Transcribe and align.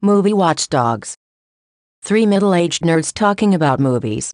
Movie 0.00 0.32
Watchdogs. 0.32 1.16
Three 2.02 2.24
middle 2.24 2.54
aged 2.54 2.82
nerds 2.82 3.12
talking 3.12 3.52
about 3.52 3.80
movies. 3.80 4.32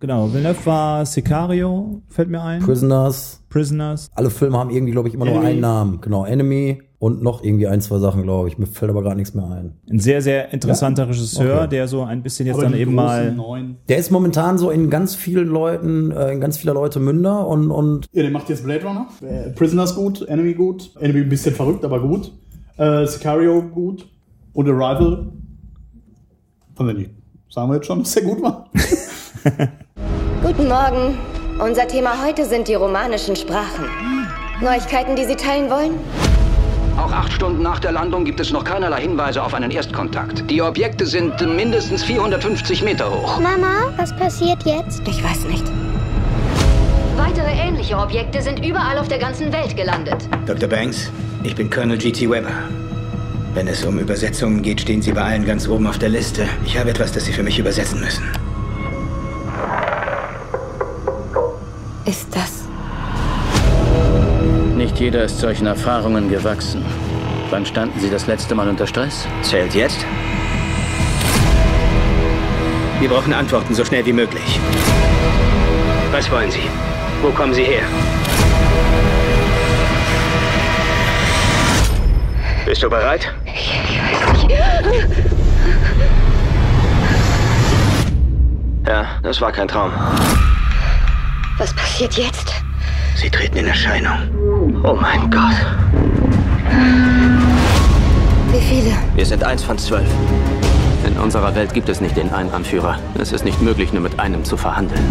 Genau, 0.00 0.32
Villeneuve 0.32 0.66
war 0.66 1.04
Sicario, 1.04 2.02
fällt 2.08 2.28
mir 2.28 2.40
ein. 2.40 2.62
Prisoners. 2.62 3.42
Prisoners. 3.48 4.08
Alle 4.14 4.30
Filme 4.30 4.56
haben 4.56 4.70
irgendwie, 4.70 4.92
glaube 4.92 5.08
ich, 5.08 5.14
immer 5.14 5.24
nur 5.24 5.34
Enemy. 5.34 5.48
einen 5.48 5.60
Namen. 5.60 6.00
Genau, 6.00 6.24
Enemy 6.24 6.87
und 7.00 7.22
noch 7.22 7.44
irgendwie 7.44 7.68
ein, 7.68 7.80
zwei 7.80 7.98
Sachen, 7.98 8.22
glaube 8.24 8.48
ich. 8.48 8.58
Mir 8.58 8.66
fällt 8.66 8.90
aber 8.90 9.02
gar 9.04 9.14
nichts 9.14 9.32
mehr 9.34 9.46
ein. 9.48 9.78
Ein 9.88 10.00
sehr, 10.00 10.20
sehr 10.20 10.52
interessanter 10.52 11.08
Regisseur, 11.08 11.58
Okay. 11.60 11.68
der 11.68 11.88
so 11.88 12.02
ein 12.02 12.22
bisschen 12.22 12.46
jetzt 12.46 12.54
Aber 12.56 12.64
dann 12.64 12.74
eben 12.74 12.94
mal. 12.94 13.32
neuen. 13.32 13.76
Der 13.88 13.98
ist 13.98 14.10
momentan 14.10 14.58
so 14.58 14.70
in 14.70 14.90
ganz 14.90 15.14
vielen 15.14 15.48
Leuten, 15.48 16.10
äh, 16.10 16.32
in 16.32 16.40
ganz 16.40 16.58
vieler 16.58 16.74
Leute 16.74 16.98
Münder 16.98 17.46
und, 17.46 17.70
und 17.70 18.06
Ja, 18.12 18.22
der 18.22 18.32
macht 18.32 18.48
jetzt 18.48 18.64
Blade 18.64 18.84
Runner. 18.84 19.06
Äh, 19.22 19.50
Prisoners 19.50 19.94
gut, 19.94 20.26
Enemy 20.28 20.54
gut. 20.54 20.90
Enemy 21.00 21.20
ein 21.20 21.28
bisschen 21.28 21.54
verrückt, 21.54 21.84
aber 21.84 22.00
gut. 22.00 22.32
Äh, 22.76 23.06
Sicario 23.06 23.62
gut. 23.62 24.08
Und 24.52 24.68
Arrival. 24.68 25.28
Von 26.74 26.86
wenn 26.88 26.96
nicht. 26.96 27.10
Sagen 27.48 27.70
wir 27.70 27.76
jetzt 27.76 27.86
schon, 27.86 28.00
dass 28.00 28.12
der 28.12 28.24
gut 28.24 28.42
war. 28.42 28.68
Guten 30.42 30.68
Morgen. 30.68 31.16
Unser 31.64 31.86
Thema 31.88 32.24
heute 32.24 32.44
sind 32.44 32.68
die 32.68 32.74
romanischen 32.74 33.34
Sprachen. 33.36 33.84
Neuigkeiten, 34.62 35.16
die 35.16 35.24
Sie 35.24 35.34
teilen 35.36 35.70
wollen? 35.70 35.92
Auch 36.98 37.12
acht 37.12 37.32
Stunden 37.32 37.62
nach 37.62 37.78
der 37.78 37.92
Landung 37.92 38.24
gibt 38.24 38.40
es 38.40 38.52
noch 38.52 38.64
keinerlei 38.64 39.00
Hinweise 39.02 39.40
auf 39.40 39.54
einen 39.54 39.70
Erstkontakt. 39.70 40.50
Die 40.50 40.60
Objekte 40.60 41.06
sind 41.06 41.40
mindestens 41.54 42.02
450 42.02 42.82
Meter 42.82 43.08
hoch. 43.08 43.38
Mama, 43.38 43.92
was 43.96 44.14
passiert 44.16 44.64
jetzt? 44.64 45.06
Ich 45.06 45.22
weiß 45.22 45.44
nicht. 45.44 45.64
Weitere 47.16 47.52
ähnliche 47.52 47.96
Objekte 47.96 48.42
sind 48.42 48.66
überall 48.66 48.98
auf 48.98 49.06
der 49.06 49.18
ganzen 49.18 49.52
Welt 49.52 49.76
gelandet. 49.76 50.28
Dr. 50.46 50.68
Banks, 50.68 51.12
ich 51.44 51.54
bin 51.54 51.70
Colonel 51.70 51.98
G.T. 51.98 52.28
Weber. 52.28 52.50
Wenn 53.54 53.68
es 53.68 53.84
um 53.84 53.98
Übersetzungen 54.00 54.62
geht, 54.62 54.80
stehen 54.80 55.00
Sie 55.00 55.12
bei 55.12 55.22
allen 55.22 55.46
ganz 55.46 55.68
oben 55.68 55.86
auf 55.86 55.98
der 55.98 56.08
Liste. 56.08 56.48
Ich 56.64 56.76
habe 56.76 56.90
etwas, 56.90 57.12
das 57.12 57.26
Sie 57.26 57.32
für 57.32 57.44
mich 57.44 57.60
übersetzen 57.60 58.00
müssen. 58.00 58.24
Ist 62.04 62.26
das? 62.34 62.57
Nicht 64.98 65.14
jeder 65.14 65.22
ist 65.22 65.38
solchen 65.38 65.68
Erfahrungen 65.68 66.28
gewachsen. 66.28 66.84
Wann 67.50 67.64
standen 67.64 68.00
Sie 68.00 68.10
das 68.10 68.26
letzte 68.26 68.56
Mal 68.56 68.68
unter 68.68 68.84
Stress? 68.84 69.28
Zählt 69.42 69.72
jetzt? 69.72 70.04
Wir 72.98 73.08
brauchen 73.08 73.32
Antworten 73.32 73.76
so 73.76 73.84
schnell 73.84 74.04
wie 74.06 74.12
möglich. 74.12 74.58
Was 76.10 76.28
wollen 76.32 76.50
Sie? 76.50 76.68
Wo 77.22 77.30
kommen 77.30 77.54
Sie 77.54 77.62
her? 77.62 77.84
Bist 82.66 82.82
du 82.82 82.90
bereit? 82.90 83.32
Ja, 88.84 89.06
das 89.22 89.40
war 89.40 89.52
kein 89.52 89.68
Traum. 89.68 89.92
Was 91.56 91.72
passiert 91.72 92.14
jetzt? 92.14 92.52
Sie 93.14 93.30
treten 93.30 93.58
in 93.58 93.66
Erscheinung. 93.68 94.57
Oh 94.84 94.94
mein 94.94 95.30
Gott. 95.30 95.56
Wie 98.52 98.60
viele? 98.60 98.92
Wir 99.14 99.26
sind 99.26 99.42
eins 99.42 99.62
von 99.62 99.78
zwölf. 99.78 100.08
In 101.06 101.16
unserer 101.18 101.54
Welt 101.54 101.72
gibt 101.74 101.88
es 101.88 102.00
nicht 102.00 102.16
den 102.16 102.30
einen 102.32 102.50
Anführer. 102.50 102.98
Es 103.18 103.32
ist 103.32 103.44
nicht 103.44 103.62
möglich, 103.62 103.92
nur 103.92 104.02
mit 104.02 104.20
einem 104.20 104.44
zu 104.44 104.56
verhandeln. 104.56 105.04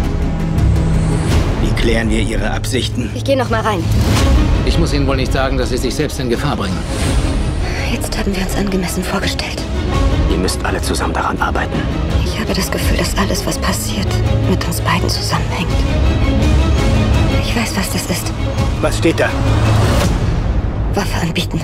Wie 1.62 1.70
klären 1.80 2.08
wir 2.08 2.20
Ihre 2.20 2.50
Absichten? 2.52 3.10
Ich 3.14 3.24
gehe 3.24 3.36
noch 3.36 3.50
mal 3.50 3.60
rein. 3.60 3.82
Ich 4.64 4.78
muss 4.78 4.92
Ihnen 4.92 5.06
wohl 5.06 5.16
nicht 5.16 5.32
sagen, 5.32 5.58
dass 5.58 5.70
Sie 5.70 5.78
sich 5.78 5.94
selbst 5.94 6.20
in 6.20 6.30
Gefahr 6.30 6.56
bringen. 6.56 6.78
Jetzt 7.92 8.16
haben 8.18 8.34
wir 8.34 8.42
uns 8.42 8.54
angemessen 8.56 9.02
vorgestellt. 9.02 9.62
Ihr 10.30 10.38
müsst 10.38 10.64
alle 10.64 10.80
zusammen 10.80 11.14
daran 11.14 11.40
arbeiten. 11.40 11.80
Ich 12.24 12.38
habe 12.38 12.52
das 12.54 12.70
Gefühl, 12.70 12.96
dass 12.98 13.16
alles, 13.16 13.44
was 13.46 13.58
passiert, 13.58 14.08
mit 14.48 14.64
uns 14.66 14.80
beiden 14.80 15.08
zusammenhängt. 15.08 15.68
Ich 17.48 17.56
weiß, 17.56 17.76
was 17.78 17.90
das 17.90 18.02
ist. 18.10 18.30
Was 18.82 18.98
steht 18.98 19.18
da? 19.18 19.30
Waffe 20.92 21.22
anbieten. 21.22 21.58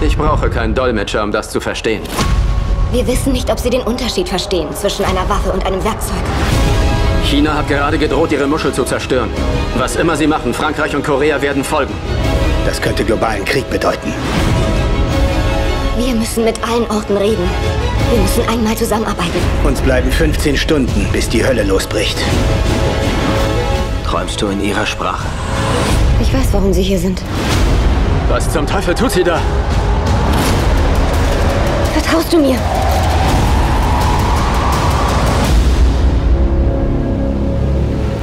Ich 0.00 0.16
brauche 0.16 0.50
keinen 0.50 0.74
Dolmetscher, 0.74 1.22
um 1.22 1.30
das 1.30 1.50
zu 1.50 1.60
verstehen. 1.60 2.02
Wir 2.90 3.06
wissen 3.06 3.32
nicht, 3.32 3.48
ob 3.52 3.60
Sie 3.60 3.70
den 3.70 3.82
Unterschied 3.82 4.28
verstehen 4.28 4.66
zwischen 4.74 5.04
einer 5.04 5.28
Waffe 5.28 5.52
und 5.52 5.64
einem 5.64 5.82
Werkzeug. 5.84 6.16
China 7.24 7.54
hat 7.54 7.68
gerade 7.68 7.98
gedroht, 7.98 8.32
ihre 8.32 8.48
Muschel 8.48 8.72
zu 8.72 8.82
zerstören. 8.82 9.30
Was 9.76 9.94
immer 9.94 10.16
sie 10.16 10.26
machen, 10.26 10.52
Frankreich 10.52 10.96
und 10.96 11.04
Korea 11.04 11.40
werden 11.40 11.62
folgen. 11.62 11.94
Das 12.66 12.82
könnte 12.82 13.04
globalen 13.04 13.44
Krieg 13.44 13.70
bedeuten. 13.70 14.12
Wir 15.96 16.14
müssen 16.14 16.44
mit 16.44 16.60
allen 16.68 16.90
Orten 16.90 17.16
reden. 17.16 17.48
Wir 18.10 18.20
müssen 18.20 18.48
einmal 18.48 18.76
zusammenarbeiten. 18.76 19.40
Uns 19.64 19.80
bleiben 19.80 20.10
15 20.12 20.56
Stunden, 20.56 21.06
bis 21.12 21.28
die 21.28 21.44
Hölle 21.44 21.64
losbricht. 21.64 22.16
Träumst 24.04 24.40
du 24.40 24.46
in 24.46 24.62
ihrer 24.62 24.86
Sprache? 24.86 25.26
Ich 26.20 26.32
weiß, 26.32 26.52
warum 26.52 26.72
Sie 26.72 26.82
hier 26.82 27.00
sind. 27.00 27.20
Was 28.28 28.50
zum 28.52 28.64
Teufel 28.66 28.94
tut 28.94 29.10
sie 29.10 29.24
da? 29.24 29.40
Vertraust 31.94 32.32
du 32.32 32.38
mir? 32.38 32.56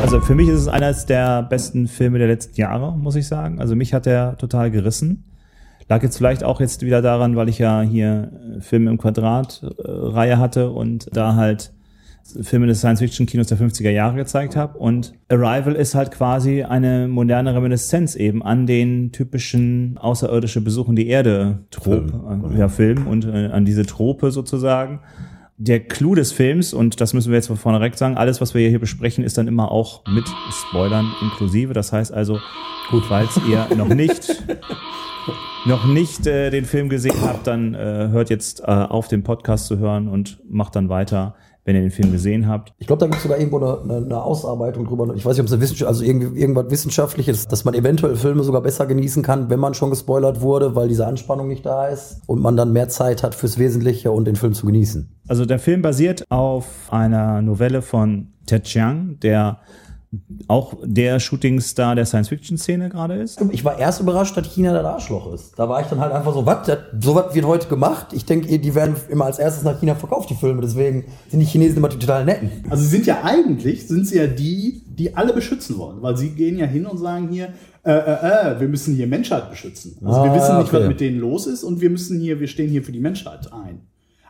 Also 0.02 0.22
für 0.22 0.36
mich 0.36 0.48
ist 0.48 0.60
es 0.60 0.68
eines 0.68 1.06
der 1.06 1.44
besten 1.44 1.88
Filme 1.88 2.20
der 2.20 2.28
letzten 2.28 2.60
Jahre, 2.60 2.98
muss 2.98 3.16
ich 3.16 3.28
sagen. 3.28 3.60
Also 3.60 3.76
mich 3.76 3.94
hat 3.94 4.08
er 4.08 4.38
total 4.38 4.72
gerissen. 4.72 5.26
Lag 5.90 6.04
jetzt 6.04 6.18
vielleicht 6.18 6.44
auch 6.44 6.60
jetzt 6.60 6.82
wieder 6.82 7.02
daran, 7.02 7.36
weil 7.36 7.50
ich 7.50 7.60
ja 7.60 7.82
hier 7.82 8.32
äh, 8.58 8.62
Filme 8.62 8.90
im 8.90 8.98
Quadrat-Reihe 8.98 10.38
hatte 10.38 10.72
und 10.72 11.08
da 11.16 11.36
halt 11.36 11.74
Filme 12.42 12.68
des 12.68 12.80
Science-Fiction-Kinos 12.80 13.48
der 13.48 13.58
50er 13.58 13.90
Jahre 13.90 14.16
gezeigt 14.16 14.56
habe. 14.56 14.78
Und 14.78 15.14
Arrival 15.28 15.76
ist 15.76 15.94
halt 15.94 16.12
quasi 16.12 16.64
eine 16.64 17.08
moderne 17.08 17.54
Reminiszenz 17.54 18.16
eben 18.16 18.42
an 18.42 18.66
den 18.66 19.12
typischen 19.12 19.98
außerirdische 19.98 20.62
Besuchen 20.62 20.96
die 20.96 21.08
Erde-Trop, 21.08 22.10
Film, 22.10 22.54
äh, 22.54 22.60
ja, 22.60 22.70
Film 22.70 23.08
und 23.08 23.26
äh, 23.26 23.48
an 23.48 23.66
diese 23.66 23.86
Trope 23.86 24.32
sozusagen. 24.32 25.02
Der 25.58 25.80
Clou 25.80 26.16
des 26.16 26.32
Films, 26.32 26.74
und 26.74 27.00
das 27.00 27.14
müssen 27.14 27.32
wir 27.32 27.38
jetzt 27.38 27.48
von 27.48 27.58
vornherein 27.58 27.94
sagen, 27.94 28.18
alles, 28.18 28.42
was 28.42 28.54
wir 28.54 28.68
hier 28.68 28.80
besprechen, 28.80 29.24
ist 29.24 29.38
dann 29.38 29.48
immer 29.48 29.72
auch 29.72 30.04
mit 30.08 30.26
Spoilern 30.52 31.14
inklusive. 31.22 31.74
Das 31.74 31.94
heißt 31.94 32.12
also, 32.12 32.40
gut, 32.90 33.06
falls 33.06 33.40
ihr 33.48 33.68
noch 33.76 33.90
nicht 33.90 34.44
noch 35.66 35.86
nicht 35.86 36.28
äh, 36.28 36.50
den 36.50 36.66
Film 36.66 36.90
gesehen 36.90 37.22
habt, 37.22 37.48
dann 37.48 37.74
äh, 37.74 38.10
hört 38.12 38.30
jetzt 38.30 38.62
äh, 38.62 38.66
auf, 38.66 39.08
den 39.08 39.24
Podcast 39.24 39.68
zu 39.68 39.78
hören 39.78 40.08
und 40.08 40.40
macht 40.50 40.76
dann 40.76 40.90
weiter, 40.90 41.36
wenn 41.66 41.76
ihr 41.76 41.82
den 41.82 41.92
Film 41.92 42.12
gesehen 42.12 42.48
habt. 42.48 42.74
ich 42.78 42.88
glaube, 42.88 43.00
da 43.00 43.06
gibt 43.06 43.18
es 43.18 43.24
sogar 43.24 43.38
irgendwo 43.38 43.58
eine, 43.58 43.82
eine, 43.82 44.06
eine 44.06 44.22
Ausarbeitung 44.22 44.86
drüber. 44.86 45.14
Ich 45.16 45.26
weiß 45.26 45.34
nicht, 45.34 45.42
ob 45.42 45.48
es 45.48 45.54
eine 45.54 45.62
Wissenschaft, 45.62 45.88
also 45.88 46.04
irgendwie 46.04 46.40
irgendwas 46.40 46.70
Wissenschaftliches, 46.70 47.48
dass 47.48 47.64
man 47.64 47.74
eventuell 47.74 48.16
Filme 48.16 48.44
sogar 48.44 48.62
besser 48.62 48.86
genießen 48.86 49.24
kann, 49.24 49.50
wenn 49.50 49.60
man 49.60 49.74
schon 49.74 49.90
gespoilert 49.90 50.42
wurde, 50.42 50.76
weil 50.76 50.88
diese 50.88 51.08
Anspannung 51.08 51.48
nicht 51.48 51.66
da 51.66 51.88
ist 51.88 52.22
und 52.28 52.42
man 52.42 52.58
dann 52.58 52.74
mehr 52.74 52.90
Zeit 52.90 53.24
hat 53.24 53.36
fürs 53.36 53.58
Wesentliche 53.58 54.12
und 54.12 54.26
den 54.26 54.36
Film 54.36 54.54
zu 54.54 54.66
genießen. 54.66 55.10
Also 55.28 55.46
der 55.46 55.60
Film 55.60 55.82
basiert 55.82 56.26
auf 56.30 56.66
einer 56.90 57.42
Novelle 57.42 57.82
von 57.82 58.34
Ted 58.46 58.64
Chiang, 58.64 59.20
der 59.22 59.60
auch 60.48 60.76
der 60.84 61.20
Shootingstar 61.20 61.96
der 61.96 62.06
Science-Fiction-Szene 62.06 62.90
gerade 62.90 63.16
ist. 63.16 63.42
Ich 63.52 63.66
war 63.66 63.80
erst 63.80 64.00
überrascht, 64.02 64.38
dass 64.38 64.48
China 64.48 64.74
das 64.74 64.86
Arschloch 64.86 65.34
ist. 65.34 65.58
Da 65.58 65.68
war 65.68 65.82
ich 65.82 65.88
dann 65.88 66.00
halt 66.00 66.12
einfach 66.14 66.34
so, 66.34 66.46
was, 66.46 66.68
so 67.00 67.16
was 67.16 67.34
wird 67.34 67.46
heute 67.46 67.68
gemacht? 67.68 68.08
Ich 68.14 68.26
denke, 68.26 68.60
die 68.60 68.76
werden 68.76 68.96
immer 69.10 69.26
als 69.26 69.40
erstes 69.40 69.64
nach 69.64 69.80
China 69.80 69.96
verkauft, 69.96 70.30
die 70.30 70.36
Filme. 70.36 70.62
Deswegen 70.62 71.06
sind 71.30 71.40
die 71.40 71.46
Chinesen 71.46 71.78
immer 71.78 71.90
die 71.90 71.98
total 71.98 72.26
netten. 72.26 72.52
Also 72.70 72.84
sie 72.84 72.90
sind 72.90 73.06
ja 73.06 73.24
eigentlich, 73.24 73.88
sind 73.88 74.08
sie 74.08 74.18
ja 74.18 74.28
die, 74.28 74.84
die 74.88 75.16
alle 75.16 75.34
beschützen 75.34 75.78
wollen. 75.78 76.02
Weil 76.02 76.16
sie 76.18 76.30
gehen 76.30 76.58
ja 76.58 76.66
hin 76.66 76.86
und 76.86 76.98
sagen 77.00 77.30
hier, 77.30 77.50
äh, 77.86 77.92
äh, 77.92 78.54
äh, 78.56 78.60
wir 78.60 78.68
müssen 78.68 78.96
hier 78.96 79.08
Menschheit 79.08 79.50
beschützen. 79.50 79.98
Also 80.06 80.24
wir 80.24 80.32
Ah, 80.32 80.36
wissen 80.36 80.58
nicht, 80.58 80.68
okay. 80.70 80.82
was 80.82 80.88
mit 80.88 81.00
denen 81.00 81.20
los 81.20 81.48
ist 81.48 81.64
und 81.64 81.82
wir 81.82 81.90
müssen 81.90 82.20
hier, 82.20 82.40
wir 82.40 82.48
stehen 82.48 82.70
hier 82.70 82.84
für 82.84 82.92
die 82.92 83.00
Menschheit 83.00 83.52
ein. 83.52 83.82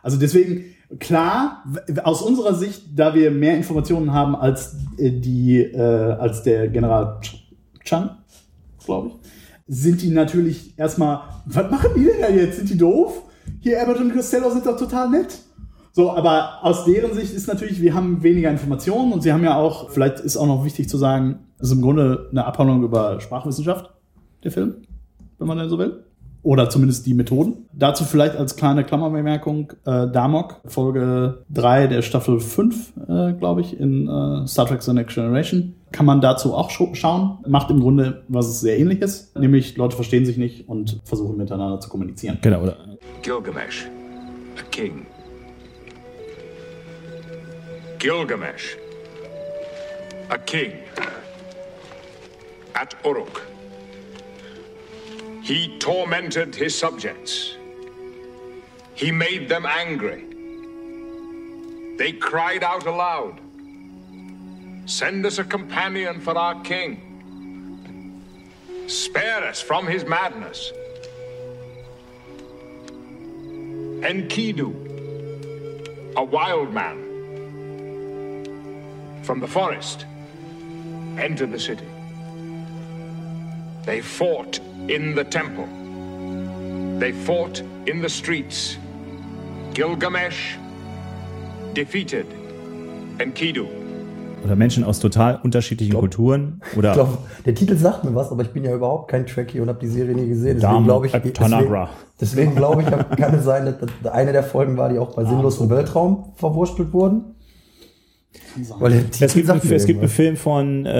Also 0.02 0.18
deswegen, 0.18 0.64
klar, 1.00 1.64
aus 2.02 2.22
unserer 2.22 2.54
Sicht, 2.54 2.82
da 2.96 3.14
wir 3.14 3.30
mehr 3.30 3.56
Informationen 3.56 4.12
haben 4.12 4.36
als 4.36 4.76
äh, 4.98 5.10
die, 5.10 5.60
äh, 5.60 5.78
als 5.80 6.42
der 6.42 6.68
General 6.68 7.20
Ch- 7.22 7.36
Chan, 7.84 8.16
glaube 8.84 9.08
ich, 9.08 9.14
sind 9.66 10.02
die 10.02 10.10
natürlich 10.10 10.78
erstmal, 10.78 11.20
was 11.46 11.70
machen 11.70 11.90
die 11.96 12.04
denn 12.04 12.20
da 12.20 12.28
jetzt? 12.28 12.56
Sind 12.56 12.70
die 12.70 12.76
doof? 12.78 13.22
Hier, 13.60 13.80
Abbott 13.82 13.98
und 14.00 14.12
Costello 14.12 14.50
sind 14.50 14.66
doch 14.66 14.78
total 14.78 15.10
nett. 15.10 15.38
So, 15.92 16.10
aber 16.10 16.58
aus 16.62 16.84
deren 16.84 17.14
Sicht 17.14 17.32
ist 17.32 17.46
natürlich, 17.46 17.80
wir 17.80 17.94
haben 17.94 18.22
weniger 18.22 18.50
Informationen 18.50 19.12
und 19.12 19.22
sie 19.22 19.32
haben 19.32 19.44
ja 19.44 19.56
auch, 19.56 19.90
vielleicht 19.90 20.18
ist 20.20 20.36
auch 20.36 20.46
noch 20.46 20.64
wichtig 20.64 20.88
zu 20.88 20.98
sagen, 20.98 21.38
ist 21.60 21.70
im 21.72 21.82
Grunde 21.82 22.28
eine 22.30 22.44
Abhandlung 22.44 22.82
über 22.82 23.20
Sprachwissenschaft, 23.20 23.90
der 24.42 24.50
Film, 24.50 24.74
wenn 25.38 25.46
man 25.46 25.56
denn 25.56 25.68
so 25.68 25.78
will. 25.78 26.04
Oder 26.44 26.68
zumindest 26.68 27.06
die 27.06 27.14
Methoden. 27.14 27.66
Dazu 27.72 28.04
vielleicht 28.04 28.36
als 28.36 28.54
kleine 28.54 28.84
Klammerbemerkung, 28.84 29.72
äh, 29.86 30.06
Damok, 30.08 30.60
Folge 30.66 31.42
3 31.48 31.86
der 31.86 32.02
Staffel 32.02 32.38
5, 32.38 32.92
äh, 33.08 33.32
glaube 33.32 33.62
ich, 33.62 33.80
in 33.80 34.06
äh, 34.06 34.46
Star 34.46 34.66
Trek 34.66 34.82
The 34.82 34.92
Next 34.92 35.14
Generation. 35.14 35.74
Kann 35.90 36.04
man 36.04 36.20
dazu 36.20 36.52
auch 36.54 36.68
scha 36.68 36.94
schauen. 36.94 37.38
Macht 37.48 37.70
im 37.70 37.80
Grunde 37.80 38.24
was 38.28 38.60
sehr 38.60 38.78
ähnliches. 38.78 39.32
Nämlich 39.34 39.78
Leute 39.78 39.96
verstehen 39.96 40.26
sich 40.26 40.36
nicht 40.36 40.68
und 40.68 41.00
versuchen 41.04 41.38
miteinander 41.38 41.80
zu 41.80 41.88
kommunizieren. 41.88 42.36
Genau, 42.42 42.60
oder? 42.60 42.76
Gilgamesh, 43.22 43.86
a 44.58 44.62
king. 44.70 45.06
Gilgamesh, 47.98 48.76
a 50.28 50.36
king. 50.36 50.72
At 52.74 52.94
Uruk. 53.02 53.53
He 55.44 55.78
tormented 55.78 56.54
his 56.54 56.74
subjects. 56.74 57.54
He 58.94 59.12
made 59.12 59.46
them 59.46 59.66
angry. 59.66 60.24
They 61.98 62.12
cried 62.12 62.64
out 62.64 62.86
aloud 62.86 63.42
Send 64.86 65.26
us 65.26 65.38
a 65.38 65.44
companion 65.44 66.22
for 66.22 66.36
our 66.38 66.58
king. 66.62 68.22
Spare 68.86 69.44
us 69.44 69.60
from 69.60 69.86
his 69.86 70.06
madness. 70.06 70.72
Enkidu, 74.00 74.72
a 76.16 76.24
wild 76.24 76.72
man 76.72 77.02
from 79.24 79.40
the 79.40 79.48
forest, 79.48 80.06
entered 81.18 81.52
the 81.52 81.60
city. 81.60 81.88
They 83.84 84.00
fought 84.00 84.58
in 84.88 85.14
the 85.14 85.24
temple. 85.24 85.66
They 86.98 87.12
fought 87.12 87.62
in 87.86 88.02
the 88.02 88.08
streets. 88.08 88.78
Gilgamesh 89.72 90.56
defeated 91.74 92.26
Enkidu. 93.18 93.66
Oder 94.44 94.56
Menschen 94.56 94.84
aus 94.84 95.00
total 95.00 95.40
unterschiedlichen 95.42 95.92
glaub, 95.92 96.02
Kulturen. 96.02 96.60
Oder 96.76 96.90
ich 96.90 96.94
glaube, 96.94 97.18
der 97.46 97.54
Titel 97.54 97.76
sagt 97.76 98.04
mir 98.04 98.14
was, 98.14 98.30
aber 98.30 98.42
ich 98.42 98.50
bin 98.50 98.62
ja 98.62 98.74
überhaupt 98.74 99.10
kein 99.10 99.26
Trekkie 99.26 99.60
und 99.60 99.68
habe 99.68 99.78
die 99.80 99.88
Serie 99.88 100.14
nie 100.14 100.28
gesehen. 100.28 100.60
Deswegen 100.60 100.84
glaube 100.84 101.06
ich, 101.06 101.12
deswegen, 101.12 101.88
deswegen 102.20 102.54
glaube 102.54 102.82
ich, 102.82 102.88
kann 103.16 103.34
es 103.34 103.44
sein, 103.44 103.74
dass 104.02 104.12
eine 104.12 104.32
der 104.32 104.42
Folgen 104.42 104.76
war, 104.76 104.90
die 104.90 104.98
auch 104.98 105.14
bei 105.14 105.24
sinnlosem 105.24 105.70
Weltraum 105.70 106.34
verwurstelt 106.36 106.92
wurden. 106.92 107.34
Weil 108.78 108.92
der 108.92 109.10
Titel 109.10 109.24
es 109.24 109.34
gibt, 109.34 109.46
sagt 109.46 109.64
es 109.64 109.86
gibt 109.86 110.00
einen 110.00 110.08
Film 110.08 110.36
von 110.36 110.84
äh, 110.86 110.90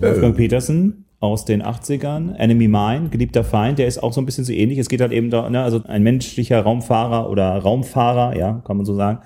Wolfgang 0.00 0.34
äh. 0.34 0.36
Petersen, 0.36 1.03
aus 1.24 1.44
den 1.44 1.62
80ern, 1.62 2.34
Enemy 2.34 2.68
Mine, 2.68 3.08
geliebter 3.10 3.44
Feind, 3.44 3.78
der 3.78 3.86
ist 3.86 4.02
auch 4.02 4.12
so 4.12 4.20
ein 4.20 4.26
bisschen 4.26 4.44
so 4.44 4.52
ähnlich. 4.52 4.78
Es 4.78 4.88
geht 4.88 5.00
halt 5.00 5.12
eben 5.12 5.30
da, 5.30 5.48
ne, 5.50 5.62
also 5.62 5.82
ein 5.84 6.02
menschlicher 6.02 6.60
Raumfahrer 6.62 7.30
oder 7.30 7.58
Raumfahrer, 7.58 8.36
ja, 8.36 8.62
kann 8.64 8.76
man 8.76 8.86
so 8.86 8.94
sagen, 8.94 9.20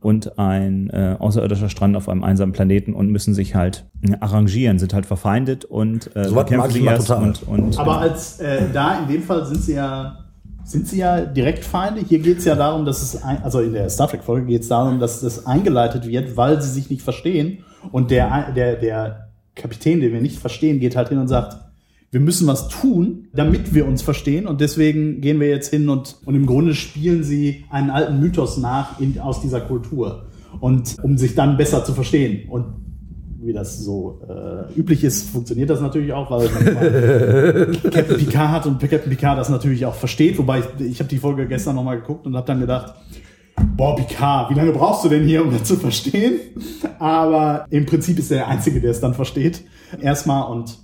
und 0.00 0.38
ein 0.38 0.90
äh, 0.90 1.16
außerirdischer 1.18 1.68
Strand 1.68 1.96
auf 1.96 2.08
einem 2.08 2.24
einsamen 2.24 2.52
Planeten 2.52 2.94
und 2.94 3.10
müssen 3.10 3.34
sich 3.34 3.54
halt 3.54 3.86
äh, 4.02 4.16
arrangieren, 4.20 4.78
sind 4.78 4.94
halt 4.94 5.06
verfeindet 5.06 5.64
und 5.64 6.14
äh, 6.16 6.24
so 6.28 6.42
kämpfen 6.44 6.70
sie 6.70 6.84
erst 6.84 7.10
und, 7.10 7.46
und, 7.46 7.78
Aber 7.78 7.98
als 7.98 8.40
äh, 8.40 8.62
da 8.72 9.00
in 9.02 9.08
dem 9.08 9.22
Fall 9.22 9.46
sind 9.46 9.62
sie 9.62 9.74
ja 9.74 10.16
sind 10.62 10.86
sie 10.86 10.98
ja 10.98 11.22
direkt 11.22 11.64
Feinde. 11.64 12.00
Hier 12.00 12.20
geht 12.20 12.38
es 12.38 12.44
ja 12.44 12.54
darum, 12.54 12.84
dass 12.84 13.02
es, 13.02 13.22
ein, 13.24 13.42
also 13.42 13.60
in 13.60 13.72
der 13.72 13.90
Star 13.90 14.08
Trek-Folge 14.08 14.46
geht 14.46 14.62
es 14.62 14.68
darum, 14.68 15.00
dass 15.00 15.20
das 15.20 15.44
eingeleitet 15.44 16.06
wird, 16.06 16.36
weil 16.36 16.62
sie 16.62 16.70
sich 16.70 16.90
nicht 16.90 17.02
verstehen. 17.02 17.64
Und 17.90 18.12
der, 18.12 18.52
der, 18.52 18.76
der 18.76 19.29
Kapitän, 19.60 20.00
den 20.00 20.12
wir 20.12 20.20
nicht 20.20 20.38
verstehen, 20.38 20.80
geht 20.80 20.96
halt 20.96 21.10
hin 21.10 21.18
und 21.18 21.28
sagt, 21.28 21.56
wir 22.10 22.20
müssen 22.20 22.46
was 22.48 22.68
tun, 22.68 23.28
damit 23.32 23.72
wir 23.72 23.86
uns 23.86 24.02
verstehen. 24.02 24.46
Und 24.46 24.60
deswegen 24.60 25.20
gehen 25.20 25.38
wir 25.38 25.48
jetzt 25.48 25.70
hin 25.70 25.88
und, 25.88 26.16
und 26.24 26.34
im 26.34 26.46
Grunde 26.46 26.74
spielen 26.74 27.22
sie 27.22 27.64
einen 27.70 27.90
alten 27.90 28.18
Mythos 28.20 28.56
nach 28.56 28.98
in, 29.00 29.18
aus 29.20 29.40
dieser 29.40 29.60
Kultur. 29.60 30.26
Und 30.58 30.96
um 31.02 31.16
sich 31.16 31.36
dann 31.36 31.56
besser 31.56 31.84
zu 31.84 31.94
verstehen. 31.94 32.48
Und 32.48 32.64
wie 33.42 33.52
das 33.52 33.78
so 33.78 34.20
äh, 34.28 34.78
üblich 34.78 35.04
ist, 35.04 35.30
funktioniert 35.30 35.70
das 35.70 35.80
natürlich 35.80 36.12
auch, 36.12 36.30
weil 36.30 36.48
Captain 37.90 38.16
Picard 38.16 38.50
hat 38.50 38.66
und 38.66 38.80
Captain 38.80 39.08
Picard 39.08 39.38
das 39.38 39.48
natürlich 39.48 39.86
auch 39.86 39.94
versteht. 39.94 40.36
Wobei 40.38 40.58
ich, 40.58 40.84
ich 40.84 40.98
habe 40.98 41.08
die 41.08 41.18
Folge 41.18 41.46
gestern 41.46 41.76
nochmal 41.76 42.00
geguckt 42.00 42.26
und 42.26 42.36
habe 42.36 42.46
dann 42.46 42.60
gedacht, 42.60 42.94
boah, 43.76 43.96
Picard, 43.96 44.50
wie 44.50 44.54
lange 44.54 44.72
brauchst 44.72 45.04
du 45.04 45.08
denn 45.08 45.24
hier, 45.24 45.42
um 45.42 45.50
das 45.52 45.64
zu 45.64 45.76
verstehen? 45.76 46.40
Aber 46.98 47.66
im 47.70 47.86
Prinzip 47.86 48.18
ist 48.18 48.30
er 48.30 48.38
der 48.38 48.48
Einzige, 48.48 48.80
der 48.80 48.90
es 48.90 49.00
dann 49.00 49.14
versteht. 49.14 49.64
Erstmal 50.00 50.50
und 50.50 50.78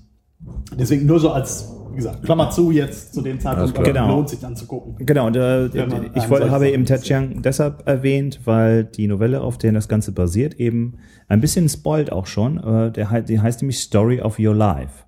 deswegen 0.78 1.06
nur 1.06 1.20
so 1.20 1.30
als 1.30 1.72
wie 1.96 2.02
gesagt, 2.02 2.24
Klammer 2.24 2.50
zu 2.50 2.70
jetzt 2.72 3.14
zu 3.14 3.22
dem 3.22 3.40
Zeitpunkt, 3.40 3.82
genau. 3.82 4.08
lohnt 4.08 4.28
sich 4.28 4.38
dann 4.38 4.54
zu 4.54 4.66
gucken. 4.66 4.96
Genau, 4.98 5.28
und, 5.28 5.36
äh, 5.36 5.66
ich 6.14 6.28
wollte, 6.28 6.50
habe 6.50 6.68
eben 6.68 6.84
Ted 6.84 7.02
Chiang 7.02 7.40
deshalb 7.40 7.88
erwähnt, 7.88 8.40
weil 8.44 8.84
die 8.84 9.06
Novelle, 9.06 9.40
auf 9.40 9.56
der 9.56 9.72
das 9.72 9.88
Ganze 9.88 10.12
basiert, 10.12 10.60
eben 10.60 10.98
ein 11.26 11.40
bisschen 11.40 11.70
spoilt 11.70 12.12
auch 12.12 12.26
schon. 12.26 12.58
Äh, 12.58 12.92
der, 12.92 13.22
die 13.22 13.40
heißt 13.40 13.62
nämlich 13.62 13.78
Story 13.78 14.20
of 14.20 14.38
Your 14.38 14.54
Life. 14.54 15.04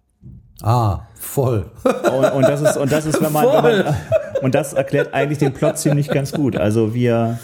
Ah, 0.62 1.00
voll. 1.14 1.70
Und, 1.84 2.32
und 2.32 2.42
das 2.42 2.62
ist, 2.62 2.78
und 2.78 2.90
das 2.90 3.04
ist, 3.04 3.22
wenn 3.22 3.32
man, 3.32 3.44
wenn 3.44 3.84
man, 3.84 3.96
und 4.42 4.54
das 4.54 4.72
erklärt 4.72 5.12
eigentlich 5.12 5.38
den 5.38 5.52
Plot 5.52 5.76
ziemlich 5.76 6.08
ganz 6.08 6.32
gut. 6.32 6.56
Also 6.56 6.94
wir, 6.94 7.38